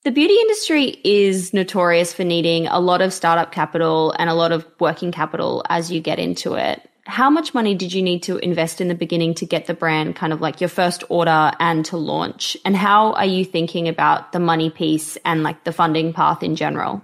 The 0.04 0.10
beauty 0.10 0.34
industry 0.34 0.98
is 1.04 1.52
notorious 1.52 2.12
for 2.12 2.24
needing 2.24 2.66
a 2.66 2.80
lot 2.80 3.02
of 3.02 3.12
startup 3.12 3.52
capital 3.52 4.14
and 4.18 4.30
a 4.30 4.34
lot 4.34 4.52
of 4.52 4.66
working 4.78 5.12
capital 5.12 5.62
as 5.68 5.90
you 5.90 6.00
get 6.00 6.18
into 6.18 6.54
it 6.54 6.89
how 7.10 7.28
much 7.28 7.54
money 7.54 7.74
did 7.74 7.92
you 7.92 8.02
need 8.02 8.22
to 8.22 8.38
invest 8.38 8.80
in 8.80 8.88
the 8.88 8.94
beginning 8.94 9.34
to 9.34 9.44
get 9.44 9.66
the 9.66 9.74
brand 9.74 10.14
kind 10.14 10.32
of 10.32 10.40
like 10.40 10.60
your 10.60 10.68
first 10.68 11.02
order 11.08 11.50
and 11.58 11.84
to 11.86 11.96
launch? 11.96 12.56
And 12.64 12.76
how 12.76 13.12
are 13.14 13.26
you 13.26 13.44
thinking 13.44 13.88
about 13.88 14.32
the 14.32 14.38
money 14.38 14.70
piece 14.70 15.18
and 15.24 15.42
like 15.42 15.64
the 15.64 15.72
funding 15.72 16.12
path 16.12 16.42
in 16.42 16.54
general? 16.54 17.02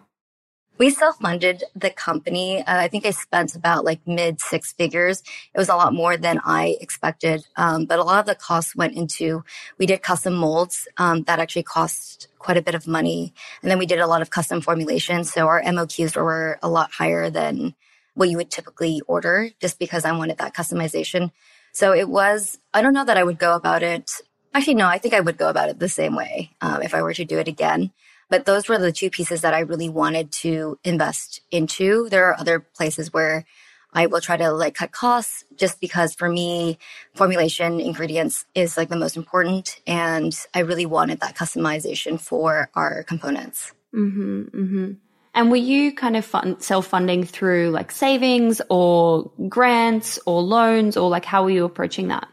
We 0.79 0.91
self-funded 0.91 1.65
the 1.75 1.91
company. 1.91 2.59
Uh, 2.59 2.65
I 2.67 2.89
think 2.89 3.07
I 3.07 3.11
spent 3.11 3.57
about 3.57 3.85
like 3.85 4.07
mid 4.07 4.41
six 4.41 4.73
figures. 4.75 5.23
It 5.55 5.59
was 5.59 5.71
a 5.71 5.75
lot 5.75 5.95
more 5.95 6.17
than 6.19 6.39
I 6.45 6.77
expected. 6.81 7.47
Um, 7.57 7.87
but 7.87 7.99
a 7.99 8.05
lot 8.05 8.21
of 8.21 8.27
the 8.27 8.35
costs 8.35 8.77
went 8.77 8.95
into, 8.95 9.43
we 9.79 9.87
did 9.87 10.03
custom 10.03 10.35
molds, 10.35 10.87
um, 10.99 11.23
that 11.23 11.41
actually 11.41 11.63
cost 11.63 12.29
quite 12.39 12.59
a 12.59 12.63
bit 12.63 12.75
of 12.75 12.87
money. 12.87 13.33
And 13.63 13.71
then 13.71 13.79
we 13.79 13.87
did 13.87 14.01
a 14.01 14.07
lot 14.07 14.23
of 14.23 14.31
custom 14.31 14.61
formulations. 14.61 15.33
So 15.33 15.47
our 15.47 15.63
MOQs 15.63 16.15
were 16.15 16.59
a 16.63 16.69
lot 16.69 16.93
higher 16.93 17.31
than 17.31 17.75
what 18.17 18.31
you 18.31 18.37
would 18.39 18.51
typically 18.51 19.03
order 19.07 19.51
just 19.61 19.79
because 19.79 20.05
I 20.05 20.13
wanted 20.13 20.39
that 20.39 20.55
customization. 20.55 21.31
So 21.73 21.93
it 21.93 22.09
was, 22.09 22.59
I 22.73 22.81
don't 22.81 22.95
know 22.95 23.05
that 23.05 23.19
I 23.19 23.23
would 23.23 23.39
go 23.39 23.55
about 23.55 23.83
it. 23.83 24.11
Actually, 24.55 24.77
no, 24.77 24.89
I 24.89 24.97
think 24.97 25.13
I 25.13 25.21
would 25.21 25.37
go 25.37 25.51
about 25.51 25.69
it 25.69 25.79
the 25.79 25.89
same 25.89 26.17
way 26.17 26.51
um, 26.63 26.81
if 26.83 26.95
I 26.95 27.03
were 27.03 27.13
to 27.13 27.25
do 27.27 27.39
it 27.39 27.47
again. 27.47 27.93
But 28.31 28.47
those 28.47 28.69
were 28.69 28.79
the 28.79 28.91
two 28.91 29.11
pieces 29.11 29.43
that 29.43 29.55
I 29.55 29.61
really 29.61 29.91
wanted 29.91 30.33
to 30.33 30.79
invest 30.83 31.43
into. 31.51 32.09
There 32.09 32.25
are 32.25 32.41
other 32.41 32.59
places 32.59 33.13
where 33.13 33.45
I 33.93 34.07
will 34.07 34.23
try 34.23 34.39
to 34.39 34.51
like 34.53 34.75
cut 34.75 34.93
costs 34.93 35.45
just 35.55 35.81
because 35.81 36.15
for 36.15 36.29
me, 36.29 36.79
formulation 37.15 37.81
ingredients 37.81 38.47
is 38.55 38.77
like 38.77 38.89
the 38.89 38.97
most 38.97 39.17
important. 39.17 39.81
And 39.87 40.35
I 40.55 40.61
really 40.61 40.87
wanted 40.87 41.21
that 41.21 41.37
customization 41.37 42.19
for 42.19 42.71
our 42.75 43.03
components. 43.05 43.73
Mm-hmm, 43.95 44.43
mm-hmm. 44.43 44.93
And 45.37 45.51
were 45.51 45.57
you 45.57 45.93
kind 45.93 46.17
of 46.17 46.25
fun, 46.25 46.59
self-funding 46.61 47.25
through 47.25 47.71
like 47.71 47.93
savings 47.93 48.63
or 48.71 49.31
grants 49.49 50.19
or 50.25 50.41
loans 50.41 50.97
or 50.97 51.11
like 51.11 51.27
how 51.27 51.45
were 51.45 51.51
you 51.51 51.67
approaching 51.67 52.09
that? 52.09 52.27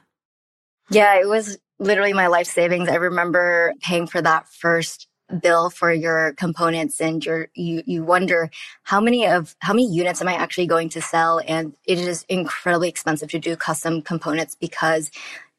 Yeah, 0.89 1.19
it 1.19 1.27
was 1.27 1.57
literally 1.79 2.13
my 2.13 2.27
life 2.27 2.47
savings. 2.47 2.87
I 2.87 2.95
remember 2.95 3.73
paying 3.81 4.07
for 4.07 4.21
that 4.21 4.47
first 4.47 5.07
bill 5.41 5.69
for 5.69 5.91
your 5.91 6.33
components 6.33 7.01
and 7.01 7.25
your 7.25 7.47
you 7.55 7.81
you 7.85 8.03
wonder 8.03 8.49
how 8.83 9.01
many 9.01 9.25
of 9.25 9.55
how 9.59 9.73
many 9.73 9.91
units 9.91 10.21
am 10.21 10.27
I 10.27 10.33
actually 10.35 10.67
going 10.67 10.89
to 10.89 11.01
sell 11.01 11.41
and 11.47 11.73
it 11.85 11.97
is 11.97 12.25
incredibly 12.29 12.89
expensive 12.89 13.29
to 13.31 13.39
do 13.39 13.55
custom 13.55 14.01
components 14.01 14.55
because 14.59 15.09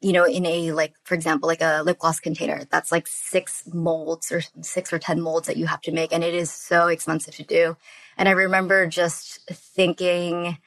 you 0.01 0.13
know 0.13 0.25
in 0.25 0.45
a 0.45 0.71
like 0.71 0.93
for 1.03 1.15
example 1.15 1.47
like 1.47 1.61
a 1.61 1.81
lip 1.83 1.99
gloss 1.99 2.19
container 2.19 2.63
that's 2.71 2.91
like 2.91 3.07
six 3.07 3.63
molds 3.73 4.31
or 4.31 4.41
six 4.61 4.93
or 4.93 4.99
ten 4.99 5.21
molds 5.21 5.47
that 5.47 5.57
you 5.57 5.65
have 5.65 5.81
to 5.81 5.91
make 5.91 6.13
and 6.13 6.23
it 6.23 6.33
is 6.33 6.51
so 6.51 6.87
expensive 6.87 7.35
to 7.35 7.43
do 7.43 7.75
and 8.17 8.29
I 8.29 8.33
remember 8.33 8.87
just 8.87 9.45
thinking 9.49 10.57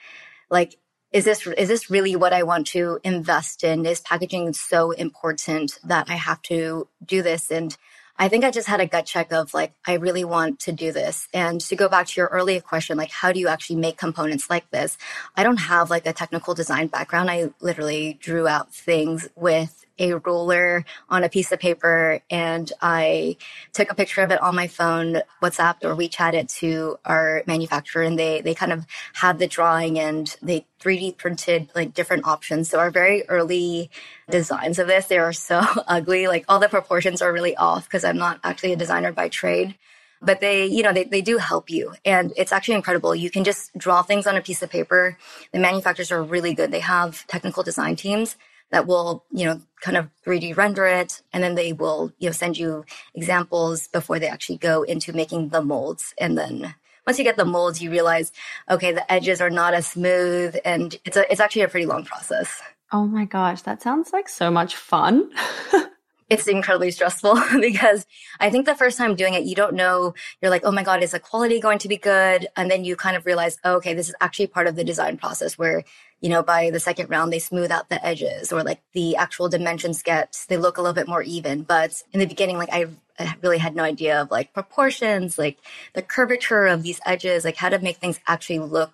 like 0.51 0.77
is 1.13 1.25
this 1.25 1.47
is 1.47 1.69
this 1.69 1.91
really 1.91 2.17
what 2.17 2.35
I 2.35 2.43
want 2.43 2.67
to 2.69 3.01
invest 3.03 3.65
in? 3.65 3.87
Is 3.87 4.01
packaging 4.01 4.53
so 4.53 4.91
important 4.91 5.79
that 5.85 6.11
I 6.11 6.15
have 6.15 6.43
to 6.43 6.87
do 7.05 7.23
this? 7.23 7.51
And 7.51 7.75
I 8.19 8.29
think 8.29 8.45
I 8.45 8.51
just 8.51 8.67
had 8.67 8.81
a 8.81 8.87
gut 8.87 9.07
check 9.07 9.33
of 9.33 9.55
like, 9.55 9.73
I 9.87 9.95
really 9.95 10.25
want 10.25 10.59
to 10.61 10.73
do 10.73 10.91
this. 10.91 11.29
And 11.33 11.61
to 11.63 11.77
go 11.77 11.89
back 11.89 12.09
to 12.09 12.21
your 12.21 12.29
earlier 12.29 12.61
question, 12.61 12.97
like, 12.97 13.11
how 13.11 13.33
do 13.33 13.39
you 13.39 13.49
actually 13.49 13.77
make 13.77 13.97
components 13.97 14.51
like 14.51 14.69
this? 14.71 14.99
I 15.37 15.45
don't 15.45 15.59
have 15.59 15.89
like 15.89 16.07
a 16.07 16.13
technical 16.13 16.55
design 16.55 16.89
background. 16.89 17.31
I 17.31 17.51
literally 17.61 18.19
drew 18.21 18.49
out 18.49 18.75
things 18.75 19.29
with 19.37 19.87
a 19.99 20.15
ruler 20.15 20.85
on 21.09 21.25
a 21.25 21.29
piece 21.29 21.53
of 21.53 21.59
paper 21.59 22.21
and 22.31 22.73
I 22.81 23.37
took 23.73 23.91
a 23.91 23.95
picture 23.95 24.23
of 24.23 24.31
it 24.31 24.41
on 24.41 24.55
my 24.55 24.67
phone, 24.67 25.23
WhatsApp 25.43 25.85
or 25.85 25.95
WeChat 25.97 26.35
it 26.35 26.49
to 26.61 26.99
our 27.05 27.43
manufacturer 27.47 28.03
and 28.03 28.19
they, 28.19 28.41
they 28.41 28.55
kind 28.55 28.73
of 28.73 28.87
had 29.15 29.39
the 29.39 29.47
drawing 29.47 29.99
and 29.99 30.35
they 30.43 30.67
3D 30.81 31.17
printed 31.17 31.71
like 31.75 31.95
different 31.95 32.27
options. 32.27 32.71
So 32.71 32.79
our 32.79 32.91
very 32.91 33.29
early 33.29 33.91
designs 34.31 34.79
of 34.79 34.87
this, 34.87 35.07
they 35.07 35.19
are 35.19 35.33
so 35.33 35.61
ugly. 35.87 36.29
Like 36.29 36.45
all 36.49 36.61
the 36.61 36.69
proportions 36.69 37.23
are 37.23 37.33
really 37.33 37.57
off 37.57 37.85
because 37.85 38.05
I'm 38.05 38.19
not 38.19 38.41
actually 38.45 38.73
a 38.73 38.77
designer 38.77 39.13
by 39.13 39.29
trade 39.29 39.75
but 40.21 40.41
they, 40.41 40.67
you 40.67 40.83
know, 40.83 40.93
they, 40.93 41.05
they 41.05 41.21
do 41.21 41.39
help 41.39 41.71
you. 41.71 41.95
And 42.05 42.33
it's 42.37 42.53
actually 42.53 42.75
incredible. 42.75 43.15
You 43.15 43.31
can 43.31 43.45
just 43.45 43.77
draw 43.77 44.03
things 44.03 44.27
on 44.27 44.37
a 44.37 44.41
piece 44.41 44.63
of 44.63 44.71
paper. 44.71 45.17
The 45.53 45.59
manufacturers 45.59 46.11
are 46.11 46.23
really 46.23 46.55
good. 46.55 46.71
They 46.71 46.81
have 46.81 47.27
technical 47.27 47.63
design 47.63 47.97
teams 47.97 48.37
that 48.71 48.87
will, 48.87 49.25
you 49.31 49.47
know, 49.47 49.61
kind 49.81 49.97
of 49.97 50.09
3D 50.27 50.57
render 50.57 50.87
it. 50.87 51.23
And 51.33 51.43
then 51.43 51.55
they 51.55 51.73
will, 51.73 52.13
you 52.19 52.29
know, 52.29 52.33
send 52.33 52.59
you 52.59 52.85
examples 53.15 53.89
before 53.89 54.19
they 54.19 54.29
actually 54.29 54.59
go 54.59 54.83
into 54.83 55.13
making 55.13 55.49
the 55.49 55.63
molds. 55.63 56.15
And 56.19 56.37
then 56.37 56.75
once 57.07 57.19
you 57.19 57.25
get 57.25 57.37
the 57.37 57.45
molds, 57.45 57.81
you 57.81 57.91
realize, 57.91 58.33
okay, 58.71 58.93
the 58.93 59.11
edges 59.11 59.41
are 59.41 59.51
not 59.51 59.75
as 59.75 59.87
smooth. 59.87 60.57
And 60.65 60.97
it's 61.05 61.17
a, 61.17 61.31
it's 61.31 61.41
actually 61.41 61.63
a 61.63 61.69
pretty 61.69 61.87
long 61.87 62.05
process. 62.05 62.61
Oh 62.93 63.07
my 63.07 63.25
gosh, 63.25 63.63
that 63.63 63.83
sounds 63.83 64.13
like 64.13 64.29
so 64.29 64.51
much 64.51 64.77
fun. 64.77 65.31
it's 66.29 66.47
incredibly 66.47 66.91
stressful 66.91 67.41
because 67.61 68.07
I 68.39 68.51
think 68.51 68.67
the 68.67 68.75
first 68.75 68.99
time 68.99 69.15
doing 69.15 69.35
it, 69.35 69.45
you 69.45 69.55
don't 69.55 69.75
know, 69.75 70.15
you're 70.41 70.51
like, 70.51 70.63
oh 70.65 70.73
my 70.73 70.83
God, 70.83 71.03
is 71.03 71.13
the 71.13 71.21
quality 71.21 71.61
going 71.61 71.79
to 71.81 71.89
be 71.89 71.97
good? 71.97 72.47
And 72.57 72.71
then 72.71 72.85
you 72.85 72.97
kind 72.97 73.17
of 73.17 73.25
realize, 73.25 73.59
oh, 73.65 73.77
okay, 73.77 73.95
this 73.95 74.09
is 74.09 74.15
actually 74.21 74.49
part 74.49 74.67
of 74.67 74.77
the 74.77 74.85
design 74.85 75.17
process 75.17 75.57
where, 75.57 75.85
you 76.21 76.29
know, 76.29 76.43
by 76.43 76.71
the 76.71 76.81
second 76.81 77.09
round, 77.09 77.33
they 77.33 77.39
smooth 77.39 77.71
out 77.71 77.89
the 77.89 78.05
edges 78.05 78.53
or 78.53 78.63
like 78.63 78.83
the 78.93 79.17
actual 79.17 79.49
dimensions 79.49 80.03
get, 80.03 80.45
they 80.49 80.57
look 80.57 80.77
a 80.77 80.83
little 80.83 80.95
bit 80.95 81.09
more 81.09 81.23
even. 81.23 81.63
But 81.63 82.03
in 82.13 82.21
the 82.21 82.27
beginning, 82.27 82.59
like 82.59 82.73
I, 82.73 82.87
I 83.19 83.35
really 83.43 83.59
had 83.59 83.75
no 83.75 83.83
idea 83.83 84.21
of 84.21 84.31
like 84.31 84.53
proportions, 84.53 85.39
like 85.39 85.59
the 85.95 86.03
curvature 86.03 86.67
of 86.67 86.83
these 86.83 87.01
edges, 87.07 87.45
like 87.45 87.57
how 87.57 87.71
to 87.71 87.79
make 87.79 87.97
things 87.97 88.21
actually 88.27 88.59
look 88.59 88.93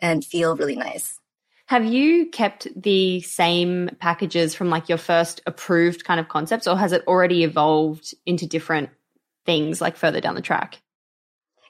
and 0.00 0.24
feel 0.24 0.56
really 0.56 0.76
nice. 0.76 1.18
Have 1.66 1.86
you 1.86 2.26
kept 2.26 2.68
the 2.76 3.20
same 3.22 3.90
packages 3.98 4.54
from 4.54 4.68
like 4.68 4.88
your 4.88 4.98
first 4.98 5.40
approved 5.46 6.04
kind 6.04 6.20
of 6.20 6.28
concepts, 6.28 6.66
or 6.66 6.76
has 6.76 6.92
it 6.92 7.04
already 7.06 7.42
evolved 7.42 8.14
into 8.26 8.46
different 8.46 8.90
things 9.46 9.80
like 9.80 9.96
further 9.96 10.20
down 10.20 10.34
the 10.34 10.42
track? 10.42 10.80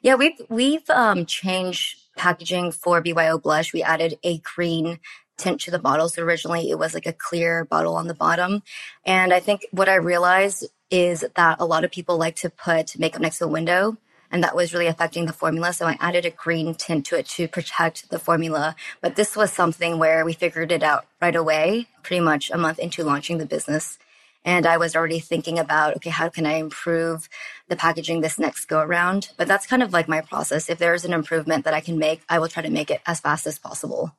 Yeah, 0.03 0.16
we've 0.16 0.40
we've 0.49 0.88
um, 0.90 1.27
changed 1.27 1.99
packaging 2.16 2.73
for 2.73 3.01
BYO 3.01 3.38
blush. 3.38 3.73
We 3.73 3.83
added 3.83 4.19
a 4.23 4.38
green 4.38 4.99
tint 5.37 5.61
to 5.62 5.71
the 5.71 5.79
bottle. 5.79 6.09
So 6.09 6.23
originally 6.23 6.71
it 6.71 6.79
was 6.79 6.95
like 6.95 7.07
a 7.07 7.12
clear 7.12 7.64
bottle 7.64 7.97
on 7.97 8.07
the 8.07 8.14
bottom. 8.14 8.62
And 9.05 9.33
I 9.33 9.40
think 9.40 9.66
what 9.71 9.88
I 9.88 9.97
realized 9.97 10.66
is 10.90 11.25
that 11.35 11.57
a 11.59 11.66
lot 11.66 11.85
of 11.85 11.90
people 11.90 12.16
like 12.19 12.37
to 12.37 12.51
put 12.51 12.99
makeup 12.99 13.21
next 13.21 13.38
to 13.38 13.45
the 13.45 13.49
window 13.49 13.97
and 14.35 14.42
that 14.42 14.57
was 14.57 14.75
really 14.75 14.88
affecting 14.88 15.27
the 15.27 15.33
formula. 15.33 15.73
So 15.73 15.87
I 15.87 15.97
added 16.01 16.27
a 16.27 16.31
green 16.31 16.75
tint 16.75 17.07
to 17.07 17.16
it 17.16 17.27
to 17.29 17.47
protect 17.47 18.11
the 18.11 18.18
formula. 18.18 18.75
But 19.01 19.14
this 19.14 19.37
was 19.37 19.53
something 19.53 19.97
where 19.97 20.25
we 20.25 20.33
figured 20.33 20.73
it 20.73 20.83
out 20.83 21.07
right 21.23 21.37
away, 21.37 21.87
pretty 22.03 22.18
much 22.18 22.51
a 22.51 22.59
month 22.59 22.81
into 22.81 23.05
launching 23.05 23.38
the 23.38 23.47
business. 23.47 23.97
And 24.44 24.66
I 24.66 24.77
was 24.77 24.97
already 24.97 25.20
thinking 25.20 25.57
about, 25.57 25.94
okay, 25.97 26.11
how 26.11 26.31
can 26.31 26.47
I 26.47 26.55
improve 26.55 27.29
the 27.68 27.77
packaging 27.77 28.23
this 28.23 28.37
next 28.37 28.64
go 28.64 28.81
around? 28.81 29.31
But 29.37 29.47
that's 29.47 29.68
kind 29.68 29.85
of 29.85 29.92
like 29.92 30.09
my 30.09 30.20
process. 30.20 30.68
If 30.68 30.79
there's 30.79 31.05
an 31.05 31.12
improvement 31.12 31.64
that 31.64 31.73
I 31.73 31.81
can 31.81 31.97
make, 31.97 32.20
I 32.29 32.40
will 32.40 32.49
try 32.49 32.64
to 32.64 32.70
make 32.70 32.90
it 32.90 33.03
as 33.07 33.20
fast 33.20 33.47
as 33.47 33.61
possible. 33.61 34.16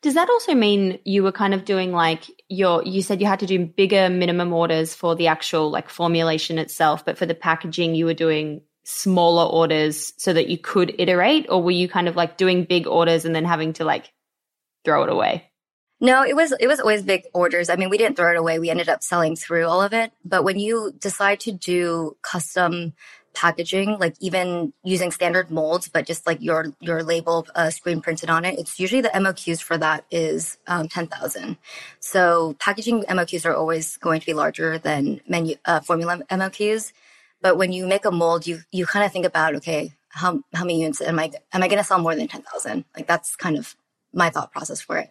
Does 0.00 0.14
that 0.14 0.30
also 0.30 0.54
mean 0.54 1.00
you 1.04 1.24
were 1.24 1.32
kind 1.32 1.54
of 1.54 1.64
doing 1.64 1.92
like 1.92 2.24
your 2.48 2.82
you 2.84 3.02
said 3.02 3.20
you 3.20 3.26
had 3.26 3.40
to 3.40 3.46
do 3.46 3.66
bigger 3.66 4.08
minimum 4.08 4.52
orders 4.52 4.94
for 4.94 5.14
the 5.14 5.26
actual 5.26 5.70
like 5.70 5.90
formulation 5.90 6.56
itself, 6.56 7.04
but 7.04 7.18
for 7.18 7.26
the 7.26 7.34
packaging 7.34 7.94
you 7.94 8.06
were 8.06 8.14
doing 8.14 8.62
smaller 8.84 9.44
orders 9.44 10.12
so 10.16 10.32
that 10.32 10.48
you 10.48 10.58
could 10.58 10.94
iterate 10.98 11.46
or 11.48 11.62
were 11.62 11.70
you 11.70 11.88
kind 11.88 12.08
of 12.08 12.16
like 12.16 12.36
doing 12.36 12.64
big 12.64 12.86
orders 12.86 13.24
and 13.24 13.34
then 13.34 13.44
having 13.44 13.72
to 13.74 13.84
like 13.84 14.12
throw 14.84 15.02
it 15.02 15.10
away? 15.10 15.50
No, 16.02 16.24
it 16.24 16.34
was 16.34 16.52
it 16.58 16.66
was 16.66 16.80
always 16.80 17.02
big 17.02 17.24
orders. 17.34 17.68
I 17.68 17.76
mean, 17.76 17.90
we 17.90 17.98
didn't 17.98 18.16
throw 18.16 18.30
it 18.30 18.38
away. 18.38 18.58
We 18.58 18.70
ended 18.70 18.88
up 18.88 19.02
selling 19.02 19.36
through 19.36 19.66
all 19.66 19.82
of 19.82 19.92
it. 19.92 20.12
But 20.24 20.44
when 20.44 20.58
you 20.58 20.94
decide 20.98 21.40
to 21.40 21.52
do 21.52 22.16
custom 22.22 22.94
packaging, 23.34 23.98
like 23.98 24.16
even 24.18 24.72
using 24.82 25.10
standard 25.10 25.50
molds, 25.50 25.88
but 25.88 26.06
just 26.06 26.26
like 26.26 26.40
your 26.40 26.72
your 26.80 27.02
label 27.02 27.46
uh, 27.54 27.68
screen 27.68 28.00
printed 28.00 28.30
on 28.30 28.46
it, 28.46 28.58
it's 28.58 28.80
usually 28.80 29.02
the 29.02 29.10
MOQs 29.10 29.60
for 29.60 29.76
that 29.76 30.06
is 30.10 30.56
um, 30.66 30.88
ten 30.88 31.06
thousand. 31.06 31.58
So 32.00 32.56
packaging 32.58 33.02
MOQs 33.02 33.44
are 33.44 33.54
always 33.54 33.98
going 33.98 34.20
to 34.20 34.26
be 34.26 34.32
larger 34.32 34.78
than 34.78 35.20
menu 35.28 35.56
uh, 35.66 35.80
formula 35.80 36.22
MOQs. 36.30 36.92
But 37.42 37.56
when 37.56 37.72
you 37.72 37.86
make 37.86 38.04
a 38.04 38.10
mold, 38.10 38.46
you 38.46 38.60
you 38.70 38.86
kind 38.86 39.04
of 39.04 39.12
think 39.12 39.26
about 39.26 39.54
okay, 39.56 39.92
how 40.10 40.42
how 40.54 40.64
many 40.64 40.80
units 40.80 41.00
am 41.00 41.18
I 41.18 41.32
am 41.52 41.62
I 41.62 41.68
going 41.68 41.78
to 41.78 41.84
sell 41.84 41.98
more 41.98 42.14
than 42.14 42.28
ten 42.28 42.42
thousand? 42.42 42.84
Like 42.96 43.06
that's 43.06 43.36
kind 43.36 43.56
of 43.56 43.76
my 44.12 44.30
thought 44.30 44.52
process 44.52 44.80
for 44.80 44.98
it. 44.98 45.10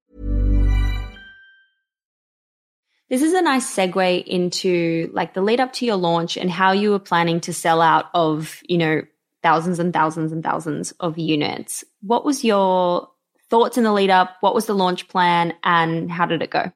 This 3.11 3.23
is 3.23 3.33
a 3.33 3.41
nice 3.41 3.69
segue 3.75 4.23
into 4.25 5.11
like 5.11 5.33
the 5.33 5.41
lead 5.41 5.59
up 5.59 5.73
to 5.73 5.85
your 5.85 5.97
launch 5.97 6.37
and 6.37 6.49
how 6.49 6.71
you 6.71 6.91
were 6.91 6.97
planning 6.99 7.41
to 7.41 7.53
sell 7.53 7.81
out 7.81 8.05
of, 8.13 8.61
you 8.63 8.77
know, 8.77 9.01
thousands 9.43 9.79
and 9.79 9.91
thousands 9.91 10.31
and 10.31 10.41
thousands 10.41 10.91
of 10.91 11.17
units. 11.17 11.83
What 11.99 12.23
was 12.23 12.45
your 12.45 13.09
thoughts 13.49 13.77
in 13.77 13.83
the 13.83 13.91
lead 13.91 14.11
up? 14.11 14.37
What 14.39 14.55
was 14.55 14.65
the 14.65 14.73
launch 14.73 15.09
plan 15.09 15.53
and 15.61 16.09
how 16.09 16.25
did 16.25 16.41
it 16.41 16.51
go? 16.51 16.71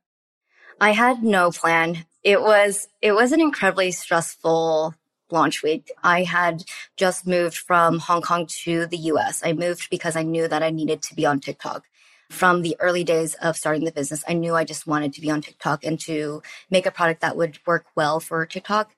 I 0.81 0.91
had 0.91 1.23
no 1.23 1.51
plan. 1.51 2.05
It 2.21 2.41
was 2.41 2.89
it 3.01 3.13
was 3.13 3.31
an 3.31 3.39
incredibly 3.39 3.91
stressful 3.91 4.93
launch 5.31 5.63
week. 5.63 5.89
I 6.03 6.23
had 6.23 6.65
just 6.97 7.25
moved 7.25 7.55
from 7.55 7.99
Hong 7.99 8.21
Kong 8.21 8.45
to 8.63 8.87
the 8.87 8.97
US. 8.97 9.41
I 9.41 9.53
moved 9.53 9.89
because 9.89 10.17
I 10.17 10.23
knew 10.23 10.49
that 10.49 10.63
I 10.63 10.69
needed 10.69 11.01
to 11.03 11.15
be 11.15 11.25
on 11.25 11.39
TikTok 11.39 11.85
from 12.29 12.61
the 12.61 12.75
early 12.79 13.03
days 13.03 13.35
of 13.35 13.57
starting 13.57 13.85
the 13.85 13.91
business, 13.91 14.23
I 14.27 14.33
knew 14.33 14.55
I 14.55 14.63
just 14.63 14.87
wanted 14.87 15.13
to 15.13 15.21
be 15.21 15.29
on 15.29 15.41
TikTok 15.41 15.83
and 15.83 15.99
to 16.01 16.41
make 16.69 16.85
a 16.85 16.91
product 16.91 17.21
that 17.21 17.37
would 17.37 17.59
work 17.65 17.85
well 17.95 18.19
for 18.19 18.45
TikTok. 18.45 18.91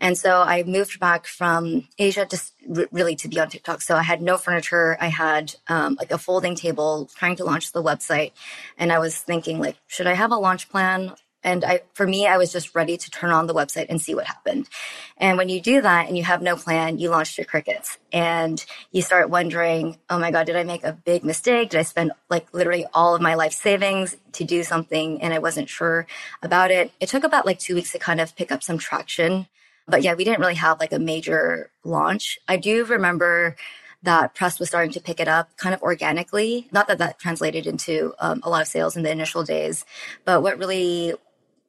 And 0.00 0.16
so 0.16 0.40
I 0.40 0.62
moved 0.62 0.98
back 0.98 1.26
from 1.26 1.88
Asia 1.98 2.26
just 2.28 2.54
r- 2.74 2.86
really 2.90 3.14
to 3.16 3.28
be 3.28 3.38
on 3.38 3.50
TikTok. 3.50 3.82
So 3.82 3.96
I 3.96 4.02
had 4.02 4.22
no 4.22 4.38
furniture. 4.38 4.96
I 4.98 5.08
had 5.08 5.54
um, 5.68 5.96
like 5.98 6.10
a 6.10 6.16
folding 6.16 6.54
table 6.54 7.10
trying 7.14 7.36
to 7.36 7.44
launch 7.44 7.72
the 7.72 7.82
website. 7.82 8.32
And 8.78 8.92
I 8.92 8.98
was 8.98 9.16
thinking 9.16 9.58
like, 9.58 9.76
should 9.88 10.06
I 10.06 10.14
have 10.14 10.32
a 10.32 10.36
launch 10.36 10.70
plan? 10.70 11.12
And 11.42 11.64
I, 11.64 11.80
for 11.94 12.06
me, 12.06 12.26
I 12.26 12.36
was 12.36 12.52
just 12.52 12.74
ready 12.74 12.96
to 12.96 13.10
turn 13.10 13.30
on 13.30 13.46
the 13.46 13.54
website 13.54 13.86
and 13.88 14.00
see 14.00 14.14
what 14.14 14.26
happened. 14.26 14.68
And 15.16 15.38
when 15.38 15.48
you 15.48 15.60
do 15.60 15.80
that 15.80 16.08
and 16.08 16.16
you 16.16 16.24
have 16.24 16.42
no 16.42 16.56
plan, 16.56 16.98
you 16.98 17.10
launch 17.10 17.38
your 17.38 17.46
crickets 17.46 17.98
and 18.12 18.64
you 18.92 19.00
start 19.02 19.30
wondering, 19.30 19.98
oh 20.10 20.18
my 20.18 20.30
God, 20.30 20.46
did 20.46 20.56
I 20.56 20.64
make 20.64 20.84
a 20.84 20.92
big 20.92 21.24
mistake? 21.24 21.70
Did 21.70 21.80
I 21.80 21.82
spend 21.82 22.12
like 22.28 22.52
literally 22.52 22.86
all 22.92 23.14
of 23.14 23.22
my 23.22 23.34
life 23.34 23.52
savings 23.52 24.16
to 24.32 24.44
do 24.44 24.62
something 24.62 25.22
and 25.22 25.32
I 25.32 25.38
wasn't 25.38 25.68
sure 25.68 26.06
about 26.42 26.70
it? 26.70 26.92
It 27.00 27.08
took 27.08 27.24
about 27.24 27.46
like 27.46 27.58
two 27.58 27.74
weeks 27.74 27.92
to 27.92 27.98
kind 27.98 28.20
of 28.20 28.36
pick 28.36 28.52
up 28.52 28.62
some 28.62 28.78
traction. 28.78 29.46
But 29.88 30.02
yeah, 30.02 30.14
we 30.14 30.24
didn't 30.24 30.40
really 30.40 30.54
have 30.54 30.78
like 30.78 30.92
a 30.92 30.98
major 30.98 31.70
launch. 31.84 32.38
I 32.46 32.58
do 32.58 32.84
remember 32.84 33.56
that 34.02 34.34
press 34.34 34.58
was 34.58 34.68
starting 34.68 34.92
to 34.92 35.00
pick 35.00 35.20
it 35.20 35.28
up 35.28 35.56
kind 35.56 35.74
of 35.74 35.82
organically. 35.82 36.68
Not 36.72 36.88
that 36.88 36.98
that 36.98 37.18
translated 37.18 37.66
into 37.66 38.14
um, 38.18 38.40
a 38.42 38.50
lot 38.50 38.62
of 38.62 38.68
sales 38.68 38.96
in 38.96 39.02
the 39.02 39.10
initial 39.10 39.44
days, 39.44 39.84
but 40.24 40.42
what 40.42 40.58
really 40.58 41.14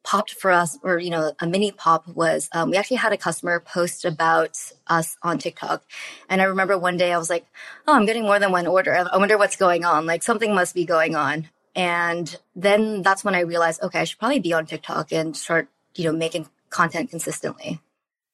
popped 0.04 0.32
for 0.32 0.50
us, 0.50 0.78
or 0.82 0.98
you 0.98 1.10
know, 1.10 1.32
a 1.40 1.46
mini 1.46 1.72
pop 1.72 2.06
was 2.08 2.48
um, 2.52 2.70
we 2.70 2.76
actually 2.76 2.98
had 2.98 3.12
a 3.12 3.16
customer 3.16 3.60
post 3.60 4.04
about 4.04 4.58
us 4.86 5.16
on 5.22 5.38
TikTok, 5.38 5.84
and 6.28 6.40
I 6.40 6.44
remember 6.44 6.78
one 6.78 6.96
day 6.96 7.12
I 7.12 7.18
was 7.18 7.30
like, 7.30 7.46
"Oh, 7.86 7.94
I'm 7.94 8.06
getting 8.06 8.24
more 8.24 8.38
than 8.38 8.52
one 8.52 8.66
order. 8.66 8.94
I 8.94 9.16
wonder 9.16 9.38
what's 9.38 9.56
going 9.56 9.84
on. 9.84 10.06
Like 10.06 10.22
something 10.22 10.54
must 10.54 10.74
be 10.74 10.84
going 10.84 11.14
on." 11.16 11.48
And 11.74 12.38
then 12.54 13.02
that's 13.02 13.24
when 13.24 13.34
I 13.34 13.40
realized, 13.40 13.82
okay, 13.82 14.00
I 14.00 14.04
should 14.04 14.18
probably 14.18 14.40
be 14.40 14.52
on 14.52 14.66
TikTok 14.66 15.12
and 15.12 15.36
start, 15.36 15.68
you 15.94 16.04
know, 16.04 16.12
making 16.12 16.48
content 16.68 17.10
consistently. 17.10 17.80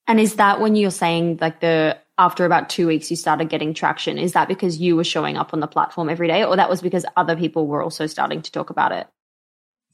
And 0.09 0.19
is 0.19 0.37
that 0.37 0.61
when 0.61 0.75
you're 0.75 0.91
saying 0.91 1.39
like 1.41 1.61
the 1.61 1.99
after 2.17 2.45
about 2.45 2.69
two 2.69 2.87
weeks 2.87 3.11
you 3.11 3.17
started 3.17 3.49
getting 3.49 3.75
traction? 3.75 4.19
Is 4.19 4.33
that 4.33 4.49
because 4.49 4.79
you 4.79 4.97
were 4.97 5.05
showing 5.05 5.37
up 5.37 5.53
on 5.53 5.61
the 5.61 5.67
platform 5.67 6.09
every 6.09 6.27
day, 6.27 6.45
or 6.45 6.57
that 6.57 6.71
was 6.71 6.83
because 6.83 7.05
other 7.17 7.37
people 7.37 7.67
were 7.67 7.83
also 7.83 8.07
starting 8.07 8.43
to 8.43 8.51
talk 8.51 8.71
about 8.71 8.93
it? 8.93 9.07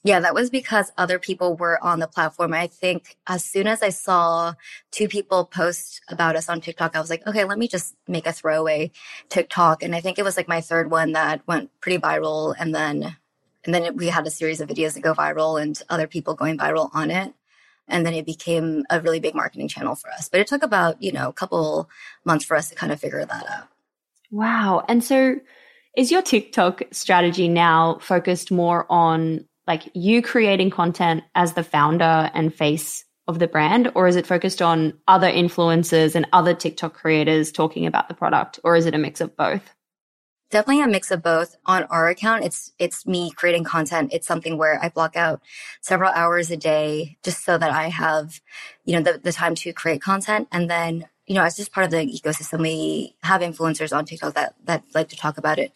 Yeah, 0.06 0.20
that 0.20 0.34
was 0.34 0.50
because 0.50 0.92
other 0.98 1.18
people 1.18 1.56
were 1.56 1.82
on 1.82 1.98
the 1.98 2.06
platform. 2.06 2.52
I 2.52 2.66
think 2.66 3.16
as 3.26 3.42
soon 3.42 3.66
as 3.66 3.82
I 3.82 3.88
saw 3.88 4.52
two 4.90 5.08
people 5.08 5.46
post 5.46 6.02
about 6.10 6.36
us 6.36 6.50
on 6.50 6.60
TikTok, 6.60 6.94
I 6.94 7.00
was 7.00 7.08
like, 7.08 7.26
okay, 7.26 7.44
let 7.44 7.58
me 7.58 7.68
just 7.68 7.96
make 8.06 8.26
a 8.26 8.32
throwaway 8.32 8.90
TikTok. 9.30 9.82
And 9.82 9.94
I 9.94 10.02
think 10.02 10.18
it 10.18 10.24
was 10.24 10.36
like 10.36 10.46
my 10.46 10.60
third 10.60 10.90
one 10.90 11.12
that 11.12 11.40
went 11.48 11.70
pretty 11.80 11.96
viral. 11.96 12.54
And 12.58 12.74
then, 12.74 13.16
and 13.64 13.74
then 13.74 13.96
we 13.96 14.08
had 14.08 14.26
a 14.26 14.30
series 14.30 14.60
of 14.60 14.68
videos 14.68 14.92
that 14.92 15.00
go 15.00 15.14
viral 15.14 15.60
and 15.60 15.80
other 15.88 16.06
people 16.06 16.34
going 16.34 16.58
viral 16.58 16.90
on 16.92 17.10
it. 17.10 17.32
And 17.88 18.04
then 18.04 18.12
it 18.12 18.26
became 18.26 18.84
a 18.90 19.00
really 19.00 19.20
big 19.20 19.34
marketing 19.34 19.68
channel 19.68 19.94
for 19.94 20.10
us. 20.10 20.28
But 20.28 20.40
it 20.40 20.46
took 20.46 20.62
about, 20.62 21.02
you 21.02 21.12
know, 21.12 21.30
a 21.30 21.34
couple 21.34 21.88
months 22.26 22.44
for 22.44 22.58
us 22.58 22.68
to 22.68 22.74
kind 22.74 22.92
of 22.92 23.00
figure 23.00 23.24
that 23.24 23.46
out. 23.48 23.68
Wow. 24.30 24.84
And 24.86 25.02
so 25.02 25.36
is 25.96 26.10
your 26.10 26.20
TikTok 26.20 26.82
strategy 26.90 27.48
now 27.48 27.98
focused 28.02 28.50
more 28.50 28.84
on 28.90 29.46
like 29.66 29.88
you 29.94 30.22
creating 30.22 30.70
content 30.70 31.24
as 31.34 31.54
the 31.54 31.64
founder 31.64 32.30
and 32.34 32.54
face 32.54 33.04
of 33.26 33.38
the 33.38 33.48
brand 33.48 33.90
or 33.94 34.06
is 34.06 34.16
it 34.16 34.26
focused 34.26 34.60
on 34.60 34.92
other 35.08 35.30
influencers 35.30 36.14
and 36.14 36.26
other 36.32 36.54
TikTok 36.54 36.94
creators 36.94 37.50
talking 37.50 37.86
about 37.86 38.08
the 38.08 38.14
product 38.14 38.60
or 38.64 38.76
is 38.76 38.86
it 38.86 38.94
a 38.94 38.98
mix 38.98 39.20
of 39.20 39.36
both? 39.36 39.74
Definitely 40.50 40.82
a 40.82 40.88
mix 40.88 41.10
of 41.10 41.22
both. 41.22 41.56
On 41.66 41.84
our 41.84 42.08
account, 42.08 42.44
it's 42.44 42.72
it's 42.78 43.06
me 43.06 43.32
creating 43.32 43.64
content. 43.64 44.12
It's 44.12 44.26
something 44.26 44.56
where 44.56 44.78
I 44.80 44.88
block 44.88 45.16
out 45.16 45.42
several 45.80 46.12
hours 46.12 46.50
a 46.50 46.56
day 46.56 47.16
just 47.24 47.44
so 47.44 47.58
that 47.58 47.70
I 47.70 47.88
have, 47.88 48.40
you 48.84 48.94
know, 48.94 49.02
the, 49.02 49.18
the 49.18 49.32
time 49.32 49.54
to 49.56 49.72
create 49.72 50.02
content. 50.02 50.46
And 50.52 50.70
then 50.70 51.08
you 51.26 51.34
know, 51.34 51.42
as 51.42 51.56
just 51.56 51.72
part 51.72 51.84
of 51.84 51.90
the 51.90 51.98
ecosystem, 51.98 52.60
we 52.60 53.16
have 53.22 53.40
influencers 53.40 53.96
on 53.96 54.04
TikTok 54.04 54.34
that, 54.34 54.54
that 54.64 54.84
like 54.94 55.08
to 55.08 55.16
talk 55.16 55.38
about 55.38 55.58
it. 55.58 55.72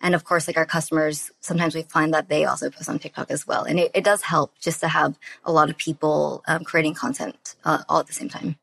And 0.00 0.14
of 0.14 0.24
course, 0.24 0.46
like 0.46 0.56
our 0.56 0.66
customers, 0.66 1.30
sometimes 1.40 1.74
we 1.74 1.82
find 1.82 2.14
that 2.14 2.28
they 2.28 2.44
also 2.44 2.70
post 2.70 2.88
on 2.88 2.98
TikTok 2.98 3.30
as 3.30 3.46
well. 3.46 3.64
And 3.64 3.80
it, 3.80 3.90
it 3.94 4.04
does 4.04 4.22
help 4.22 4.52
just 4.60 4.80
to 4.80 4.88
have 4.88 5.18
a 5.44 5.52
lot 5.52 5.70
of 5.70 5.76
people 5.76 6.44
um, 6.46 6.62
creating 6.62 6.94
content 6.94 7.56
uh, 7.64 7.82
all 7.88 7.98
at 7.98 8.06
the 8.06 8.12
same 8.12 8.28
time. 8.28 8.56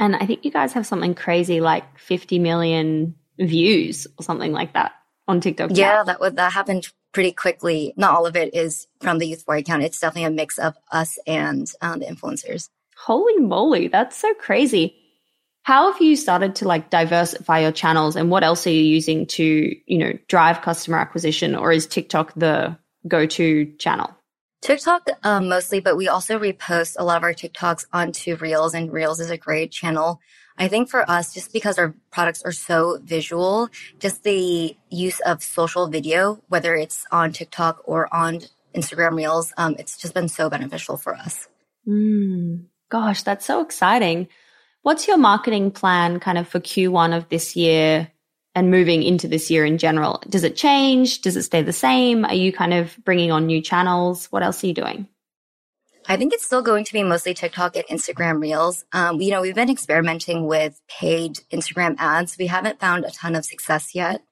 And 0.00 0.16
I 0.16 0.26
think 0.26 0.44
you 0.44 0.50
guys 0.50 0.72
have 0.72 0.86
something 0.86 1.14
crazy 1.14 1.60
like 1.60 1.98
50 1.98 2.38
million 2.38 3.14
views 3.38 4.06
or 4.18 4.22
something 4.22 4.52
like 4.52 4.72
that 4.72 4.92
on 5.28 5.40
TikTok. 5.40 5.70
Yeah, 5.74 6.02
that 6.02 6.20
would, 6.20 6.36
that 6.36 6.52
happened 6.52 6.88
pretty 7.12 7.32
quickly. 7.32 7.94
Not 7.96 8.14
all 8.14 8.26
of 8.26 8.36
it 8.36 8.52
is 8.54 8.88
from 9.00 9.18
the 9.18 9.32
Youthforia 9.32 9.60
account. 9.60 9.82
It's 9.84 10.00
definitely 10.00 10.24
a 10.24 10.30
mix 10.30 10.58
of 10.58 10.76
us 10.90 11.18
and 11.26 11.70
um, 11.80 12.00
the 12.00 12.06
influencers. 12.06 12.68
Holy 12.96 13.38
moly. 13.38 13.86
That's 13.86 14.16
so 14.16 14.34
crazy. 14.34 14.96
How 15.68 15.92
have 15.92 16.00
you 16.00 16.16
started 16.16 16.54
to 16.56 16.64
like 16.66 16.88
diversify 16.88 17.58
your 17.58 17.72
channels 17.72 18.16
and 18.16 18.30
what 18.30 18.42
else 18.42 18.66
are 18.66 18.70
you 18.70 18.80
using 18.80 19.26
to, 19.26 19.76
you 19.84 19.98
know, 19.98 20.18
drive 20.26 20.62
customer 20.62 20.96
acquisition 20.96 21.54
or 21.54 21.72
is 21.72 21.86
TikTok 21.86 22.32
the 22.36 22.78
go-to 23.06 23.66
channel? 23.76 24.16
TikTok 24.62 25.10
um, 25.24 25.50
mostly, 25.50 25.80
but 25.80 25.98
we 25.98 26.08
also 26.08 26.38
repost 26.38 26.96
a 26.98 27.04
lot 27.04 27.18
of 27.18 27.22
our 27.22 27.34
TikToks 27.34 27.84
onto 27.92 28.36
Reels 28.36 28.72
and 28.72 28.90
Reels 28.90 29.20
is 29.20 29.28
a 29.28 29.36
great 29.36 29.70
channel. 29.70 30.20
I 30.56 30.68
think 30.68 30.88
for 30.88 31.04
us, 31.10 31.34
just 31.34 31.52
because 31.52 31.76
our 31.78 31.94
products 32.10 32.40
are 32.44 32.52
so 32.52 32.98
visual, 33.04 33.68
just 33.98 34.22
the 34.22 34.74
use 34.88 35.20
of 35.20 35.42
social 35.42 35.86
video, 35.88 36.42
whether 36.48 36.76
it's 36.76 37.04
on 37.12 37.32
TikTok 37.32 37.82
or 37.84 38.08
on 38.10 38.40
Instagram 38.74 39.18
Reels, 39.18 39.52
um, 39.58 39.76
it's 39.78 39.98
just 39.98 40.14
been 40.14 40.28
so 40.28 40.48
beneficial 40.48 40.96
for 40.96 41.14
us. 41.14 41.46
Mm, 41.86 42.68
gosh, 42.88 43.22
that's 43.22 43.44
so 43.44 43.60
exciting. 43.60 44.28
What's 44.88 45.06
your 45.06 45.18
marketing 45.18 45.70
plan 45.70 46.18
kind 46.18 46.38
of 46.38 46.48
for 46.48 46.60
Q1 46.60 47.14
of 47.14 47.28
this 47.28 47.54
year 47.54 48.10
and 48.54 48.70
moving 48.70 49.02
into 49.02 49.28
this 49.28 49.50
year 49.50 49.66
in 49.66 49.76
general? 49.76 50.22
Does 50.30 50.44
it 50.44 50.56
change? 50.56 51.20
Does 51.20 51.36
it 51.36 51.42
stay 51.42 51.60
the 51.60 51.74
same? 51.74 52.24
Are 52.24 52.32
you 52.32 52.54
kind 52.54 52.72
of 52.72 52.96
bringing 53.04 53.30
on 53.30 53.44
new 53.44 53.60
channels? 53.60 54.28
What 54.32 54.42
else 54.42 54.64
are 54.64 54.66
you 54.66 54.72
doing? 54.72 55.06
I 56.06 56.16
think 56.16 56.32
it's 56.32 56.46
still 56.46 56.62
going 56.62 56.86
to 56.86 56.92
be 56.94 57.02
mostly 57.02 57.34
TikTok 57.34 57.76
and 57.76 57.84
Instagram 57.88 58.40
Reels. 58.40 58.86
Um, 58.94 59.20
you 59.20 59.30
know, 59.30 59.42
we've 59.42 59.54
been 59.54 59.68
experimenting 59.68 60.46
with 60.46 60.80
paid 60.88 61.40
Instagram 61.52 61.96
ads. 61.98 62.38
We 62.38 62.46
haven't 62.46 62.80
found 62.80 63.04
a 63.04 63.10
ton 63.10 63.36
of 63.36 63.44
success 63.44 63.94
yet, 63.94 64.22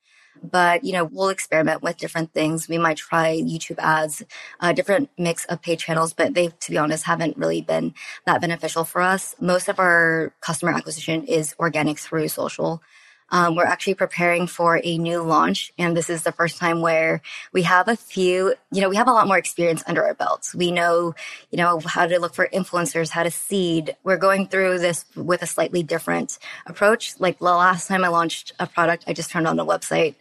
but 0.50 0.84
you 0.84 0.92
know, 0.92 1.04
we'll 1.04 1.28
experiment 1.28 1.82
with 1.82 1.96
different 1.96 2.32
things. 2.32 2.68
We 2.68 2.78
might 2.78 2.96
try 2.96 3.36
YouTube 3.36 3.78
ads, 3.78 4.22
a 4.60 4.72
different 4.72 5.10
mix 5.18 5.44
of 5.46 5.62
paid 5.62 5.78
channels, 5.78 6.12
but 6.12 6.34
they, 6.34 6.48
to 6.48 6.70
be 6.70 6.78
honest, 6.78 7.04
haven't 7.04 7.36
really 7.36 7.62
been 7.62 7.94
that 8.26 8.40
beneficial 8.40 8.84
for 8.84 9.02
us. 9.02 9.34
Most 9.40 9.68
of 9.68 9.78
our 9.78 10.32
customer 10.40 10.72
acquisition 10.72 11.24
is 11.24 11.54
organic 11.58 11.98
through 11.98 12.28
social. 12.28 12.82
Um, 13.30 13.56
we're 13.56 13.64
actually 13.64 13.94
preparing 13.94 14.46
for 14.46 14.80
a 14.82 14.98
new 14.98 15.20
launch, 15.22 15.72
and 15.78 15.96
this 15.96 16.08
is 16.08 16.22
the 16.22 16.32
first 16.32 16.58
time 16.58 16.80
where 16.80 17.22
we 17.52 17.62
have 17.62 17.88
a 17.88 17.96
few, 17.96 18.54
you 18.70 18.80
know, 18.80 18.88
we 18.88 18.96
have 18.96 19.08
a 19.08 19.12
lot 19.12 19.26
more 19.26 19.38
experience 19.38 19.82
under 19.86 20.04
our 20.04 20.14
belts. 20.14 20.54
We 20.54 20.70
know, 20.70 21.14
you 21.50 21.58
know, 21.58 21.80
how 21.84 22.06
to 22.06 22.20
look 22.20 22.34
for 22.34 22.48
influencers, 22.52 23.10
how 23.10 23.24
to 23.24 23.30
seed. 23.30 23.96
We're 24.04 24.16
going 24.16 24.46
through 24.46 24.78
this 24.78 25.04
with 25.16 25.42
a 25.42 25.46
slightly 25.46 25.82
different 25.82 26.38
approach. 26.66 27.18
Like 27.18 27.38
the 27.38 27.44
last 27.46 27.88
time 27.88 28.04
I 28.04 28.08
launched 28.08 28.52
a 28.60 28.66
product, 28.66 29.04
I 29.08 29.12
just 29.12 29.30
turned 29.30 29.48
on 29.48 29.56
the 29.56 29.66
website 29.66 30.14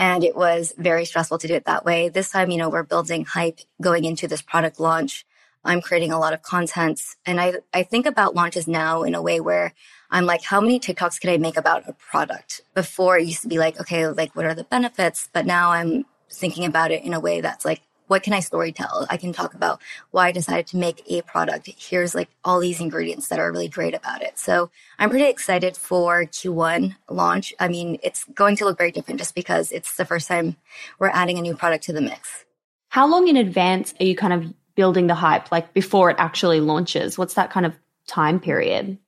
and 0.00 0.24
it 0.24 0.34
was 0.34 0.72
very 0.78 1.04
stressful 1.04 1.36
to 1.36 1.46
do 1.46 1.54
it 1.54 1.66
that 1.66 1.84
way. 1.84 2.08
This 2.08 2.30
time, 2.30 2.50
you 2.50 2.56
know, 2.56 2.70
we're 2.70 2.82
building 2.82 3.26
hype 3.26 3.60
going 3.82 4.06
into 4.06 4.26
this 4.26 4.40
product 4.40 4.80
launch. 4.80 5.26
I'm 5.62 5.82
creating 5.82 6.10
a 6.10 6.18
lot 6.18 6.32
of 6.32 6.40
content 6.40 7.02
and 7.26 7.38
I, 7.38 7.56
I 7.74 7.82
think 7.82 8.06
about 8.06 8.34
launches 8.34 8.66
now 8.66 9.02
in 9.02 9.14
a 9.14 9.20
way 9.20 9.40
where 9.40 9.74
I'm 10.10 10.24
like, 10.24 10.42
how 10.42 10.58
many 10.58 10.80
TikToks 10.80 11.20
can 11.20 11.28
I 11.28 11.36
make 11.36 11.58
about 11.58 11.86
a 11.86 11.92
product? 11.92 12.62
Before 12.74 13.18
it 13.18 13.26
used 13.26 13.42
to 13.42 13.48
be 13.48 13.58
like, 13.58 13.78
okay, 13.78 14.08
like 14.08 14.34
what 14.34 14.46
are 14.46 14.54
the 14.54 14.64
benefits? 14.64 15.28
But 15.34 15.44
now 15.44 15.72
I'm 15.72 16.06
thinking 16.32 16.64
about 16.64 16.92
it 16.92 17.04
in 17.04 17.12
a 17.12 17.20
way 17.20 17.42
that's 17.42 17.66
like, 17.66 17.82
what 18.10 18.24
can 18.24 18.32
I 18.32 18.40
story 18.40 18.72
tell? 18.72 19.06
I 19.08 19.16
can 19.16 19.32
talk 19.32 19.54
about 19.54 19.80
why 20.10 20.26
I 20.26 20.32
decided 20.32 20.66
to 20.68 20.76
make 20.76 21.04
a 21.08 21.22
product. 21.22 21.68
Here's 21.78 22.12
like 22.12 22.28
all 22.44 22.58
these 22.58 22.80
ingredients 22.80 23.28
that 23.28 23.38
are 23.38 23.52
really 23.52 23.68
great 23.68 23.94
about 23.94 24.20
it. 24.20 24.36
So 24.36 24.68
I'm 24.98 25.10
pretty 25.10 25.30
excited 25.30 25.76
for 25.76 26.24
Q1 26.24 26.96
launch. 27.08 27.54
I 27.60 27.68
mean, 27.68 28.00
it's 28.02 28.24
going 28.24 28.56
to 28.56 28.64
look 28.64 28.78
very 28.78 28.90
different 28.90 29.20
just 29.20 29.36
because 29.36 29.70
it's 29.70 29.94
the 29.94 30.04
first 30.04 30.26
time 30.26 30.56
we're 30.98 31.10
adding 31.10 31.38
a 31.38 31.40
new 31.40 31.54
product 31.54 31.84
to 31.84 31.92
the 31.92 32.00
mix. 32.00 32.44
How 32.88 33.06
long 33.06 33.28
in 33.28 33.36
advance 33.36 33.94
are 34.00 34.04
you 34.04 34.16
kind 34.16 34.32
of 34.32 34.52
building 34.74 35.06
the 35.06 35.14
hype, 35.14 35.52
like 35.52 35.72
before 35.72 36.10
it 36.10 36.16
actually 36.18 36.58
launches? 36.58 37.16
What's 37.16 37.34
that 37.34 37.52
kind 37.52 37.64
of 37.64 37.78
time 38.08 38.40
period? 38.40 38.98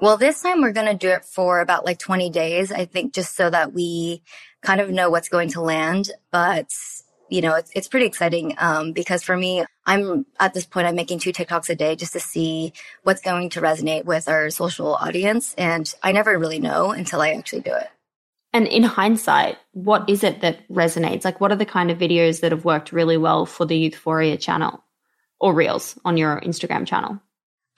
Well, 0.00 0.16
this 0.16 0.40
time 0.40 0.62
we're 0.62 0.72
going 0.72 0.86
to 0.86 0.94
do 0.94 1.10
it 1.10 1.26
for 1.26 1.60
about 1.60 1.84
like 1.84 1.98
20 1.98 2.30
days, 2.30 2.72
I 2.72 2.86
think, 2.86 3.12
just 3.12 3.36
so 3.36 3.50
that 3.50 3.74
we 3.74 4.22
kind 4.62 4.80
of 4.80 4.88
know 4.88 5.10
what's 5.10 5.28
going 5.28 5.50
to 5.50 5.60
land. 5.60 6.10
But, 6.30 6.72
you 7.28 7.40
know, 7.40 7.54
it's, 7.54 7.70
it's 7.74 7.88
pretty 7.88 8.06
exciting 8.06 8.54
um, 8.58 8.92
because 8.92 9.22
for 9.22 9.36
me, 9.36 9.64
I'm 9.86 10.26
at 10.38 10.54
this 10.54 10.66
point, 10.66 10.86
I'm 10.86 10.96
making 10.96 11.18
two 11.18 11.32
TikToks 11.32 11.68
a 11.70 11.74
day 11.74 11.96
just 11.96 12.12
to 12.12 12.20
see 12.20 12.72
what's 13.02 13.22
going 13.22 13.50
to 13.50 13.60
resonate 13.60 14.04
with 14.04 14.28
our 14.28 14.50
social 14.50 14.94
audience. 14.94 15.54
And 15.56 15.92
I 16.02 16.12
never 16.12 16.38
really 16.38 16.58
know 16.58 16.90
until 16.90 17.20
I 17.20 17.30
actually 17.30 17.62
do 17.62 17.72
it. 17.74 17.88
And 18.52 18.66
in 18.66 18.82
hindsight, 18.82 19.58
what 19.72 20.08
is 20.08 20.24
it 20.24 20.40
that 20.40 20.66
resonates? 20.68 21.24
Like, 21.24 21.40
what 21.40 21.52
are 21.52 21.56
the 21.56 21.66
kind 21.66 21.90
of 21.90 21.98
videos 21.98 22.40
that 22.40 22.52
have 22.52 22.64
worked 22.64 22.92
really 22.92 23.16
well 23.16 23.44
for 23.44 23.66
the 23.66 23.90
Youthforia 23.90 24.40
channel 24.40 24.82
or 25.38 25.52
Reels 25.52 25.98
on 26.04 26.16
your 26.16 26.40
Instagram 26.40 26.86
channel? 26.86 27.20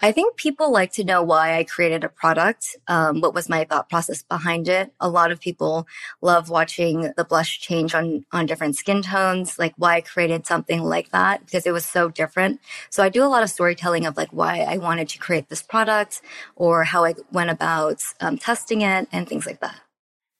I 0.02 0.12
think 0.12 0.36
people 0.36 0.72
like 0.72 0.92
to 0.92 1.04
know 1.04 1.22
why 1.22 1.58
I 1.58 1.64
created 1.64 2.04
a 2.04 2.08
product. 2.08 2.76
Um, 2.88 3.20
what 3.20 3.34
was 3.34 3.48
my 3.48 3.64
thought 3.64 3.90
process 3.90 4.22
behind 4.22 4.66
it? 4.68 4.92
A 4.98 5.08
lot 5.08 5.30
of 5.30 5.40
people 5.40 5.86
love 6.22 6.48
watching 6.48 7.12
the 7.16 7.24
blush 7.24 7.60
change 7.60 7.94
on, 7.94 8.24
on 8.32 8.46
different 8.46 8.76
skin 8.76 9.02
tones, 9.02 9.58
like 9.58 9.74
why 9.76 9.96
I 9.96 10.00
created 10.00 10.46
something 10.46 10.82
like 10.82 11.10
that 11.10 11.44
because 11.44 11.66
it 11.66 11.72
was 11.72 11.84
so 11.84 12.08
different. 12.08 12.60
So 12.88 13.02
I 13.02 13.10
do 13.10 13.22
a 13.22 13.26
lot 13.28 13.42
of 13.42 13.50
storytelling 13.50 14.06
of 14.06 14.16
like 14.16 14.30
why 14.30 14.60
I 14.60 14.78
wanted 14.78 15.08
to 15.10 15.18
create 15.18 15.48
this 15.48 15.62
product 15.62 16.22
or 16.56 16.84
how 16.84 17.04
I 17.04 17.14
went 17.30 17.50
about 17.50 18.02
um, 18.20 18.38
testing 18.38 18.80
it 18.80 19.06
and 19.12 19.28
things 19.28 19.46
like 19.46 19.60
that. 19.60 19.76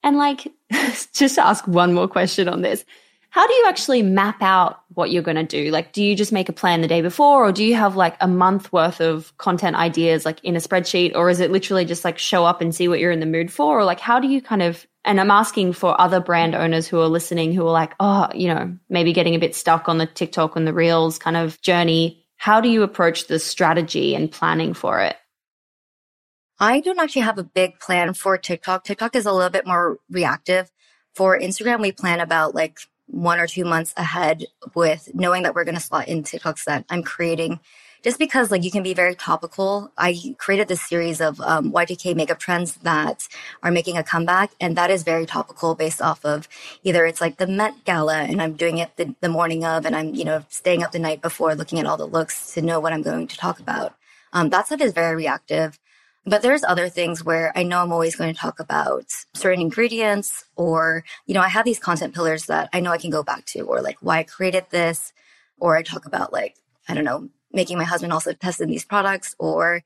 And 0.03 0.17
like, 0.17 0.49
just 1.13 1.35
to 1.35 1.47
ask 1.47 1.67
one 1.69 1.93
more 1.93 2.09
question 2.09 2.49
on 2.49 2.63
this, 2.63 2.87
how 3.31 3.47
do 3.47 3.55
you 3.55 3.67
actually 3.69 4.03
map 4.03 4.43
out 4.43 4.83
what 4.95 5.11
you're 5.11 5.23
going 5.23 5.37
to 5.37 5.45
do? 5.45 5.71
Like, 5.71 5.93
do 5.93 6.03
you 6.03 6.17
just 6.17 6.33
make 6.33 6.49
a 6.49 6.53
plan 6.53 6.81
the 6.81 6.89
day 6.89 7.01
before, 7.01 7.47
or 7.47 7.53
do 7.53 7.65
you 7.65 7.77
have 7.77 7.95
like 7.95 8.17
a 8.21 8.27
month 8.27 8.73
worth 8.73 9.01
of 9.01 9.37
content 9.39 9.77
ideas 9.77 10.25
like 10.25 10.43
in 10.43 10.57
a 10.57 10.59
spreadsheet, 10.59 11.15
or 11.15 11.31
is 11.31 11.39
it 11.39 11.53
literally 11.53 11.85
just 11.85 12.05
like 12.05 12.19
show 12.19 12.45
up 12.45 12.61
and 12.61 12.75
see 12.75 12.89
what 12.89 12.99
you're 12.99 13.13
in 13.13 13.21
the 13.21 13.27
mood 13.27 13.53
for? 13.53 13.79
Or 13.79 13.85
like, 13.85 14.01
how 14.01 14.19
do 14.19 14.27
you 14.27 14.43
kind 14.43 14.63
of, 14.63 14.85
and 15.05 15.21
I'm 15.21 15.31
asking 15.31 15.75
for 15.75 15.99
other 16.01 16.21
brand 16.21 16.57
owners 16.57 16.89
who 16.89 17.01
are 17.01 17.07
listening 17.07 17.55
who 17.55 17.67
are 17.67 17.73
like, 17.73 17.95
oh, 18.01 18.29
you 18.35 18.49
know, 18.49 18.77
maybe 18.89 19.13
getting 19.13 19.37
a 19.37 19.39
bit 19.39 19.55
stuck 19.55 19.89
on 19.89 19.99
the 19.99 20.07
TikTok 20.07 20.57
and 20.57 20.67
the 20.67 20.75
Reels 20.75 21.19
kind 21.19 21.37
of 21.37 21.61
journey. 21.63 22.27
How 22.37 22.61
do 22.61 22.69
you 22.69 22.83
approach 22.83 23.29
the 23.29 23.39
strategy 23.39 24.17
and 24.17 24.31
planning 24.31 24.75
for 24.75 25.01
it? 25.01 25.17
I 26.59 26.81
don't 26.81 26.99
actually 26.99 27.23
have 27.23 27.39
a 27.39 27.45
big 27.45 27.79
plan 27.79 28.13
for 28.13 28.37
TikTok. 28.37 28.85
TikTok 28.85 29.15
is 29.15 29.25
a 29.25 29.33
little 29.33 29.51
bit 29.51 29.67
more 29.67 29.99
reactive. 30.11 30.71
For 31.15 31.39
Instagram, 31.39 31.81
we 31.81 31.93
plan 31.93 32.21
about 32.21 32.55
like 32.55 32.79
one 33.11 33.39
or 33.39 33.47
two 33.47 33.65
months 33.65 33.93
ahead 33.97 34.47
with 34.75 35.11
knowing 35.15 35.43
that 35.43 35.55
we're 35.55 35.65
going 35.65 35.75
to 35.75 35.81
slot 35.81 36.09
in 36.09 36.23
TikToks 36.23 36.65
that 36.65 36.85
I'm 36.91 37.03
creating. 37.03 37.61
Just 38.03 38.19
because 38.19 38.51
like 38.51 38.65
you 38.65 38.71
can 38.71 38.83
be 38.83 38.95
very 38.95 39.15
topical. 39.15 39.93
I 39.99 40.35
created 40.39 40.69
this 40.69 40.81
series 40.81 41.21
of 41.21 41.39
um, 41.43 41.71
Y2K 41.71 42.17
makeup 42.17 42.39
trends 42.39 42.77
that 42.77 43.29
are 43.63 43.71
making 43.71 43.99
a 43.99 44.03
comeback. 44.03 44.53
And 44.59 44.75
that 44.77 44.91
is 44.91 45.03
very 45.03 45.27
topical 45.27 45.75
based 45.75 46.01
off 46.01 46.25
of 46.25 46.49
either 46.83 47.05
it's 47.05 47.21
like 47.21 47.37
the 47.37 47.47
Met 47.47 47.85
Gala 47.85 48.23
and 48.23 48.41
I'm 48.41 48.55
doing 48.55 48.79
it 48.79 48.97
the, 48.97 49.15
the 49.21 49.29
morning 49.29 49.67
of 49.67 49.85
and 49.85 49.95
I'm, 49.95 50.15
you 50.15 50.25
know, 50.25 50.45
staying 50.49 50.83
up 50.83 50.93
the 50.93 50.99
night 50.99 51.21
before 51.21 51.55
looking 51.55 51.79
at 51.79 51.85
all 51.85 51.99
the 51.99 52.07
looks 52.07 52.55
to 52.55 52.63
know 52.63 52.81
what 52.81 52.95
I'm 52.95 53.03
going 53.03 53.29
to 53.29 53.37
talk 53.37 53.61
about. 53.61 53.95
Um, 54.33 54.49
that 54.49 54.67
stuff 54.67 54.81
is 54.81 54.93
very 54.93 55.17
reactive. 55.17 55.79
But 56.27 56.43
there's 56.43 56.63
other 56.65 56.89
things 56.89 57.25
where 57.25 57.53
I 57.57 57.63
know 57.63 57.83
I'm 57.83 57.93
always 57.93 58.15
going 58.15 58.33
to 58.33 58.39
talk 58.39 58.61
about 58.61 59.07
certain 59.35 59.63
ingredients 59.63 60.45
or, 60.55 61.03
you 61.27 61.35
know, 61.35 61.41
I 61.41 61.49
have 61.49 61.65
these 61.65 61.79
content 61.79 62.15
pillars 62.15 62.47
that 62.47 62.69
I 62.73 62.81
know 62.81 62.93
I 62.93 62.99
can 62.99 63.11
go 63.11 63.23
back 63.23 63.47
to 63.47 63.61
or 63.63 63.81
like 63.81 63.97
why 64.01 64.19
I 64.19 64.23
created 64.25 64.67
this, 64.71 65.13
or 65.59 65.77
I 65.77 65.83
talk 65.83 66.07
about 66.07 66.33
like, 66.33 66.57
I 66.89 66.95
don't 66.95 67.05
know, 67.05 67.31
making 67.53 67.79
my 67.79 67.85
husband 67.85 68.13
also 68.13 68.33
test 68.33 68.61
in 68.61 68.69
these 68.69 68.85
products 68.85 69.35
or 69.39 69.83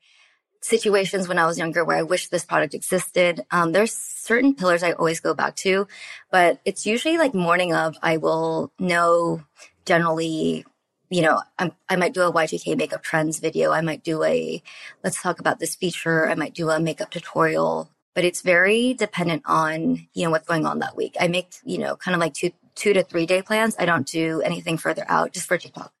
situations 0.61 1.27
when 1.27 1.37
I 1.37 1.45
was 1.45 1.57
younger 1.57 1.85
where 1.85 1.97
I 1.97 2.01
wish 2.01 2.27
this 2.27 2.43
product 2.43 2.73
existed. 2.73 3.45
Um, 3.51 3.71
there's 3.71 3.93
certain 3.93 4.55
pillars 4.55 4.83
I 4.83 4.93
always 4.93 5.19
go 5.19 5.33
back 5.33 5.55
to, 5.57 5.87
but 6.31 6.59
it's 6.65 6.85
usually 6.85 7.17
like 7.17 7.33
morning 7.33 7.73
of 7.73 7.95
I 8.01 8.17
will 8.17 8.71
know 8.79 9.43
generally 9.85 10.65
you 11.09 11.21
know, 11.21 11.41
I'm, 11.59 11.71
i 11.89 11.95
might 11.95 12.13
do 12.13 12.21
a 12.21 12.31
Y2K 12.31 12.77
makeup 12.77 13.03
trends 13.03 13.39
video. 13.39 13.71
I 13.71 13.81
might 13.81 14.03
do 14.03 14.23
a, 14.23 14.61
let's 15.03 15.21
talk 15.21 15.39
about 15.39 15.59
this 15.59 15.75
feature. 15.75 16.27
I 16.27 16.35
might 16.35 16.53
do 16.53 16.69
a 16.69 16.79
makeup 16.79 17.11
tutorial, 17.11 17.89
but 18.13 18.23
it's 18.23 18.41
very 18.41 18.93
dependent 18.93 19.43
on, 19.45 20.07
you 20.13 20.23
know, 20.23 20.31
what's 20.31 20.47
going 20.47 20.65
on 20.65 20.79
that 20.79 20.95
week. 20.95 21.15
I 21.19 21.27
make, 21.27 21.53
you 21.63 21.77
know, 21.77 21.95
kind 21.95 22.15
of 22.15 22.21
like 22.21 22.33
two, 22.33 22.51
two 22.75 22.93
to 22.93 23.03
three 23.03 23.25
day 23.25 23.41
plans. 23.41 23.75
I 23.79 23.85
don't 23.85 24.07
do 24.07 24.41
anything 24.41 24.77
further 24.77 25.05
out 25.07 25.33
just 25.33 25.47
for 25.47 25.57
TikTok. 25.57 25.91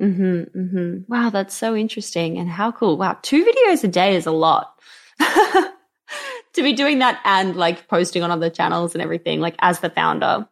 Mm-hmm, 0.00 0.58
mm-hmm. 0.58 1.12
Wow, 1.12 1.30
that's 1.30 1.54
so 1.54 1.76
interesting 1.76 2.38
and 2.38 2.48
how 2.48 2.72
cool. 2.72 2.96
Wow, 2.96 3.18
two 3.22 3.44
videos 3.44 3.84
a 3.84 3.88
day 3.88 4.16
is 4.16 4.26
a 4.26 4.32
lot. 4.32 4.72
to 5.20 6.62
be 6.62 6.72
doing 6.72 7.00
that 7.00 7.20
and 7.24 7.54
like 7.56 7.86
posting 7.88 8.22
on 8.22 8.30
other 8.30 8.50
channels 8.50 8.94
and 8.94 9.02
everything, 9.02 9.40
like 9.40 9.56
as 9.60 9.80
the 9.80 9.90
founder. 9.90 10.48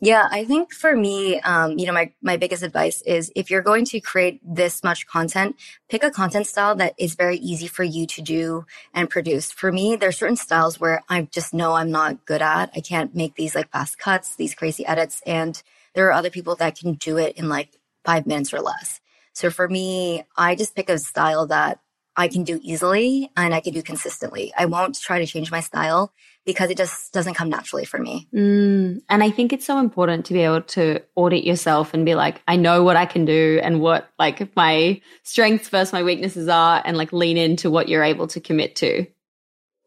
Yeah, 0.00 0.28
I 0.30 0.44
think 0.44 0.74
for 0.74 0.94
me, 0.94 1.40
um, 1.40 1.78
you 1.78 1.86
know, 1.86 1.92
my, 1.92 2.12
my 2.20 2.36
biggest 2.36 2.62
advice 2.62 3.00
is 3.02 3.32
if 3.34 3.50
you're 3.50 3.62
going 3.62 3.86
to 3.86 4.00
create 4.00 4.40
this 4.44 4.84
much 4.84 5.06
content, 5.06 5.56
pick 5.88 6.04
a 6.04 6.10
content 6.10 6.46
style 6.46 6.74
that 6.76 6.94
is 6.98 7.14
very 7.14 7.38
easy 7.38 7.66
for 7.66 7.82
you 7.82 8.06
to 8.08 8.20
do 8.20 8.66
and 8.92 9.08
produce. 9.08 9.50
For 9.50 9.72
me, 9.72 9.96
there 9.96 10.10
are 10.10 10.12
certain 10.12 10.36
styles 10.36 10.78
where 10.78 11.02
I 11.08 11.22
just 11.32 11.54
know 11.54 11.72
I'm 11.72 11.90
not 11.90 12.26
good 12.26 12.42
at. 12.42 12.70
I 12.76 12.80
can't 12.80 13.14
make 13.14 13.36
these 13.36 13.54
like 13.54 13.70
fast 13.70 13.98
cuts, 13.98 14.36
these 14.36 14.54
crazy 14.54 14.84
edits. 14.84 15.22
And 15.26 15.62
there 15.94 16.06
are 16.08 16.12
other 16.12 16.30
people 16.30 16.56
that 16.56 16.78
can 16.78 16.94
do 16.94 17.16
it 17.16 17.38
in 17.38 17.48
like 17.48 17.70
five 18.04 18.26
minutes 18.26 18.52
or 18.52 18.60
less. 18.60 19.00
So 19.32 19.48
for 19.50 19.66
me, 19.66 20.24
I 20.36 20.56
just 20.56 20.76
pick 20.76 20.90
a 20.90 20.98
style 20.98 21.46
that 21.46 21.80
I 22.16 22.28
can 22.28 22.44
do 22.44 22.58
easily 22.62 23.30
and 23.36 23.54
I 23.54 23.60
can 23.60 23.74
do 23.74 23.82
consistently. 23.82 24.52
I 24.56 24.66
won't 24.66 24.98
try 24.98 25.18
to 25.18 25.26
change 25.26 25.50
my 25.50 25.60
style 25.60 26.12
because 26.46 26.70
it 26.70 26.78
just 26.78 27.12
doesn't 27.12 27.34
come 27.34 27.50
naturally 27.50 27.84
for 27.84 27.98
me. 27.98 28.28
Mm, 28.32 29.02
and 29.08 29.22
I 29.22 29.30
think 29.30 29.52
it's 29.52 29.66
so 29.66 29.78
important 29.78 30.24
to 30.26 30.32
be 30.32 30.40
able 30.40 30.62
to 30.62 31.02
audit 31.14 31.44
yourself 31.44 31.92
and 31.92 32.06
be 32.06 32.14
like, 32.14 32.40
I 32.48 32.56
know 32.56 32.82
what 32.84 32.96
I 32.96 33.04
can 33.04 33.24
do 33.24 33.60
and 33.62 33.80
what 33.80 34.08
like 34.18 34.56
my 34.56 35.00
strengths 35.24 35.68
versus 35.68 35.92
my 35.92 36.02
weaknesses 36.02 36.48
are 36.48 36.80
and 36.84 36.96
like 36.96 37.12
lean 37.12 37.36
into 37.36 37.70
what 37.70 37.88
you're 37.88 38.04
able 38.04 38.28
to 38.28 38.40
commit 38.40 38.76
to. 38.76 39.06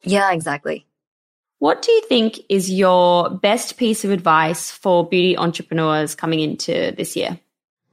Yeah, 0.04 0.32
exactly. 0.32 0.86
What 1.58 1.82
do 1.82 1.92
you 1.92 2.02
think 2.08 2.40
is 2.48 2.72
your 2.72 3.30
best 3.30 3.78
piece 3.78 4.06
of 4.06 4.12
advice 4.12 4.72
for 4.72 5.08
beauty 5.08 5.36
entrepreneurs 5.38 6.16
coming 6.16 6.40
into 6.40 6.94
this 6.96 7.16
year? 7.16 7.40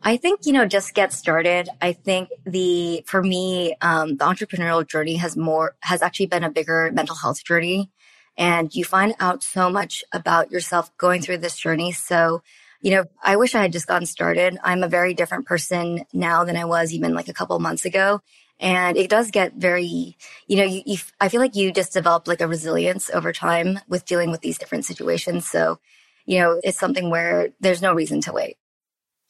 I 0.03 0.17
think, 0.17 0.41
you 0.45 0.53
know, 0.53 0.67
just 0.67 0.95
get 0.95 1.13
started. 1.13 1.69
I 1.81 1.93
think 1.93 2.29
the, 2.45 3.03
for 3.07 3.23
me, 3.23 3.75
um, 3.81 4.17
the 4.17 4.25
entrepreneurial 4.25 4.87
journey 4.87 5.17
has 5.17 5.37
more, 5.37 5.75
has 5.81 6.03
actually 6.03 6.27
been 6.27 6.45
a 6.45 6.51
bigger 6.51 6.91
mental 6.93 7.17
health 7.17 7.43
journey 7.45 7.91
and 8.39 8.75
you 8.75 8.85
find 8.85 9.15
out 9.19 9.43
so 9.43 9.71
much 9.71 10.05
about 10.13 10.51
yourself 10.51 10.97
going 10.99 11.23
through 11.23 11.39
this 11.39 11.57
journey. 11.57 11.93
So, 11.93 12.43
you 12.81 12.93
know, 12.93 13.05
I 13.23 13.37
wish 13.37 13.55
I 13.55 13.63
had 13.63 13.73
just 13.73 13.87
gotten 13.87 14.07
started. 14.07 14.59
I'm 14.63 14.83
a 14.83 14.89
very 14.89 15.15
different 15.15 15.47
person 15.47 16.05
now 16.13 16.45
than 16.45 16.57
I 16.57 16.67
was 16.67 16.93
even 16.93 17.15
like 17.15 17.29
a 17.29 17.35
couple 17.35 17.59
months 17.59 17.85
ago. 17.85 18.21
And 18.61 18.97
it 18.97 19.11
does 19.11 19.31
get 19.31 19.55
very, 19.55 20.17
you 20.47 20.57
know, 20.57 20.65
you, 20.65 20.83
you, 20.87 20.99
I 21.21 21.29
feel 21.29 21.41
like 21.41 21.57
you 21.57 21.73
just 21.73 21.93
develop 21.93 22.29
like 22.29 22.41
a 22.41 22.47
resilience 22.47 23.11
over 23.11 23.33
time 23.33 23.81
with 23.89 24.07
dealing 24.07 24.31
with 24.31 24.41
these 24.41 24.59
different 24.59 24.85
situations. 24.85 25.47
So 25.47 25.79
you 26.27 26.41
know, 26.41 26.61
it's 26.63 26.79
something 26.79 27.09
where 27.09 27.51
there's 27.61 27.81
no 27.81 27.95
reason 27.95 28.21
to 28.23 28.33
wait. 28.33 28.57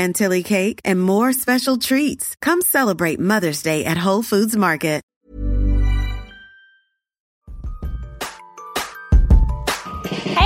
chantilly 0.00 0.42
cake, 0.42 0.80
and 0.84 1.00
more 1.00 1.32
special 1.32 1.76
treats. 1.76 2.34
Come 2.40 2.60
celebrate 2.62 3.20
Mother's 3.20 3.62
Day 3.62 3.84
at 3.84 3.98
Whole 3.98 4.22
Foods 4.22 4.56
Market. 4.56 5.00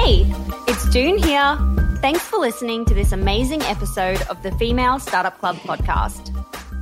Hey, 0.04 0.26
it's 0.68 0.88
Doone 0.90 1.18
here. 1.18 1.58
Thanks 2.02 2.22
for 2.22 2.38
listening 2.38 2.84
to 2.86 2.94
this 2.94 3.12
amazing 3.12 3.62
episode 3.62 4.20
of 4.22 4.42
the 4.42 4.52
Female 4.52 4.98
Startup 4.98 5.38
Club 5.38 5.56
podcast. 5.56 6.30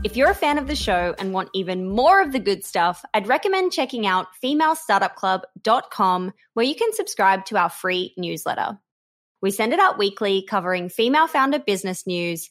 If 0.02 0.16
you're 0.16 0.30
a 0.30 0.34
fan 0.34 0.58
of 0.58 0.66
the 0.66 0.74
show 0.74 1.14
and 1.18 1.32
want 1.32 1.50
even 1.54 1.88
more 1.88 2.20
of 2.20 2.32
the 2.32 2.40
good 2.40 2.64
stuff, 2.64 3.04
I'd 3.14 3.28
recommend 3.28 3.72
checking 3.72 4.06
out 4.06 4.26
femalestartupclub.com 4.42 6.32
where 6.54 6.66
you 6.66 6.74
can 6.74 6.92
subscribe 6.92 7.44
to 7.46 7.56
our 7.56 7.70
free 7.70 8.14
newsletter. 8.16 8.78
We 9.42 9.50
send 9.50 9.72
it 9.72 9.78
out 9.78 9.98
weekly 9.98 10.42
covering 10.48 10.88
female 10.88 11.28
founder 11.28 11.58
business 11.60 12.06
news, 12.06 12.50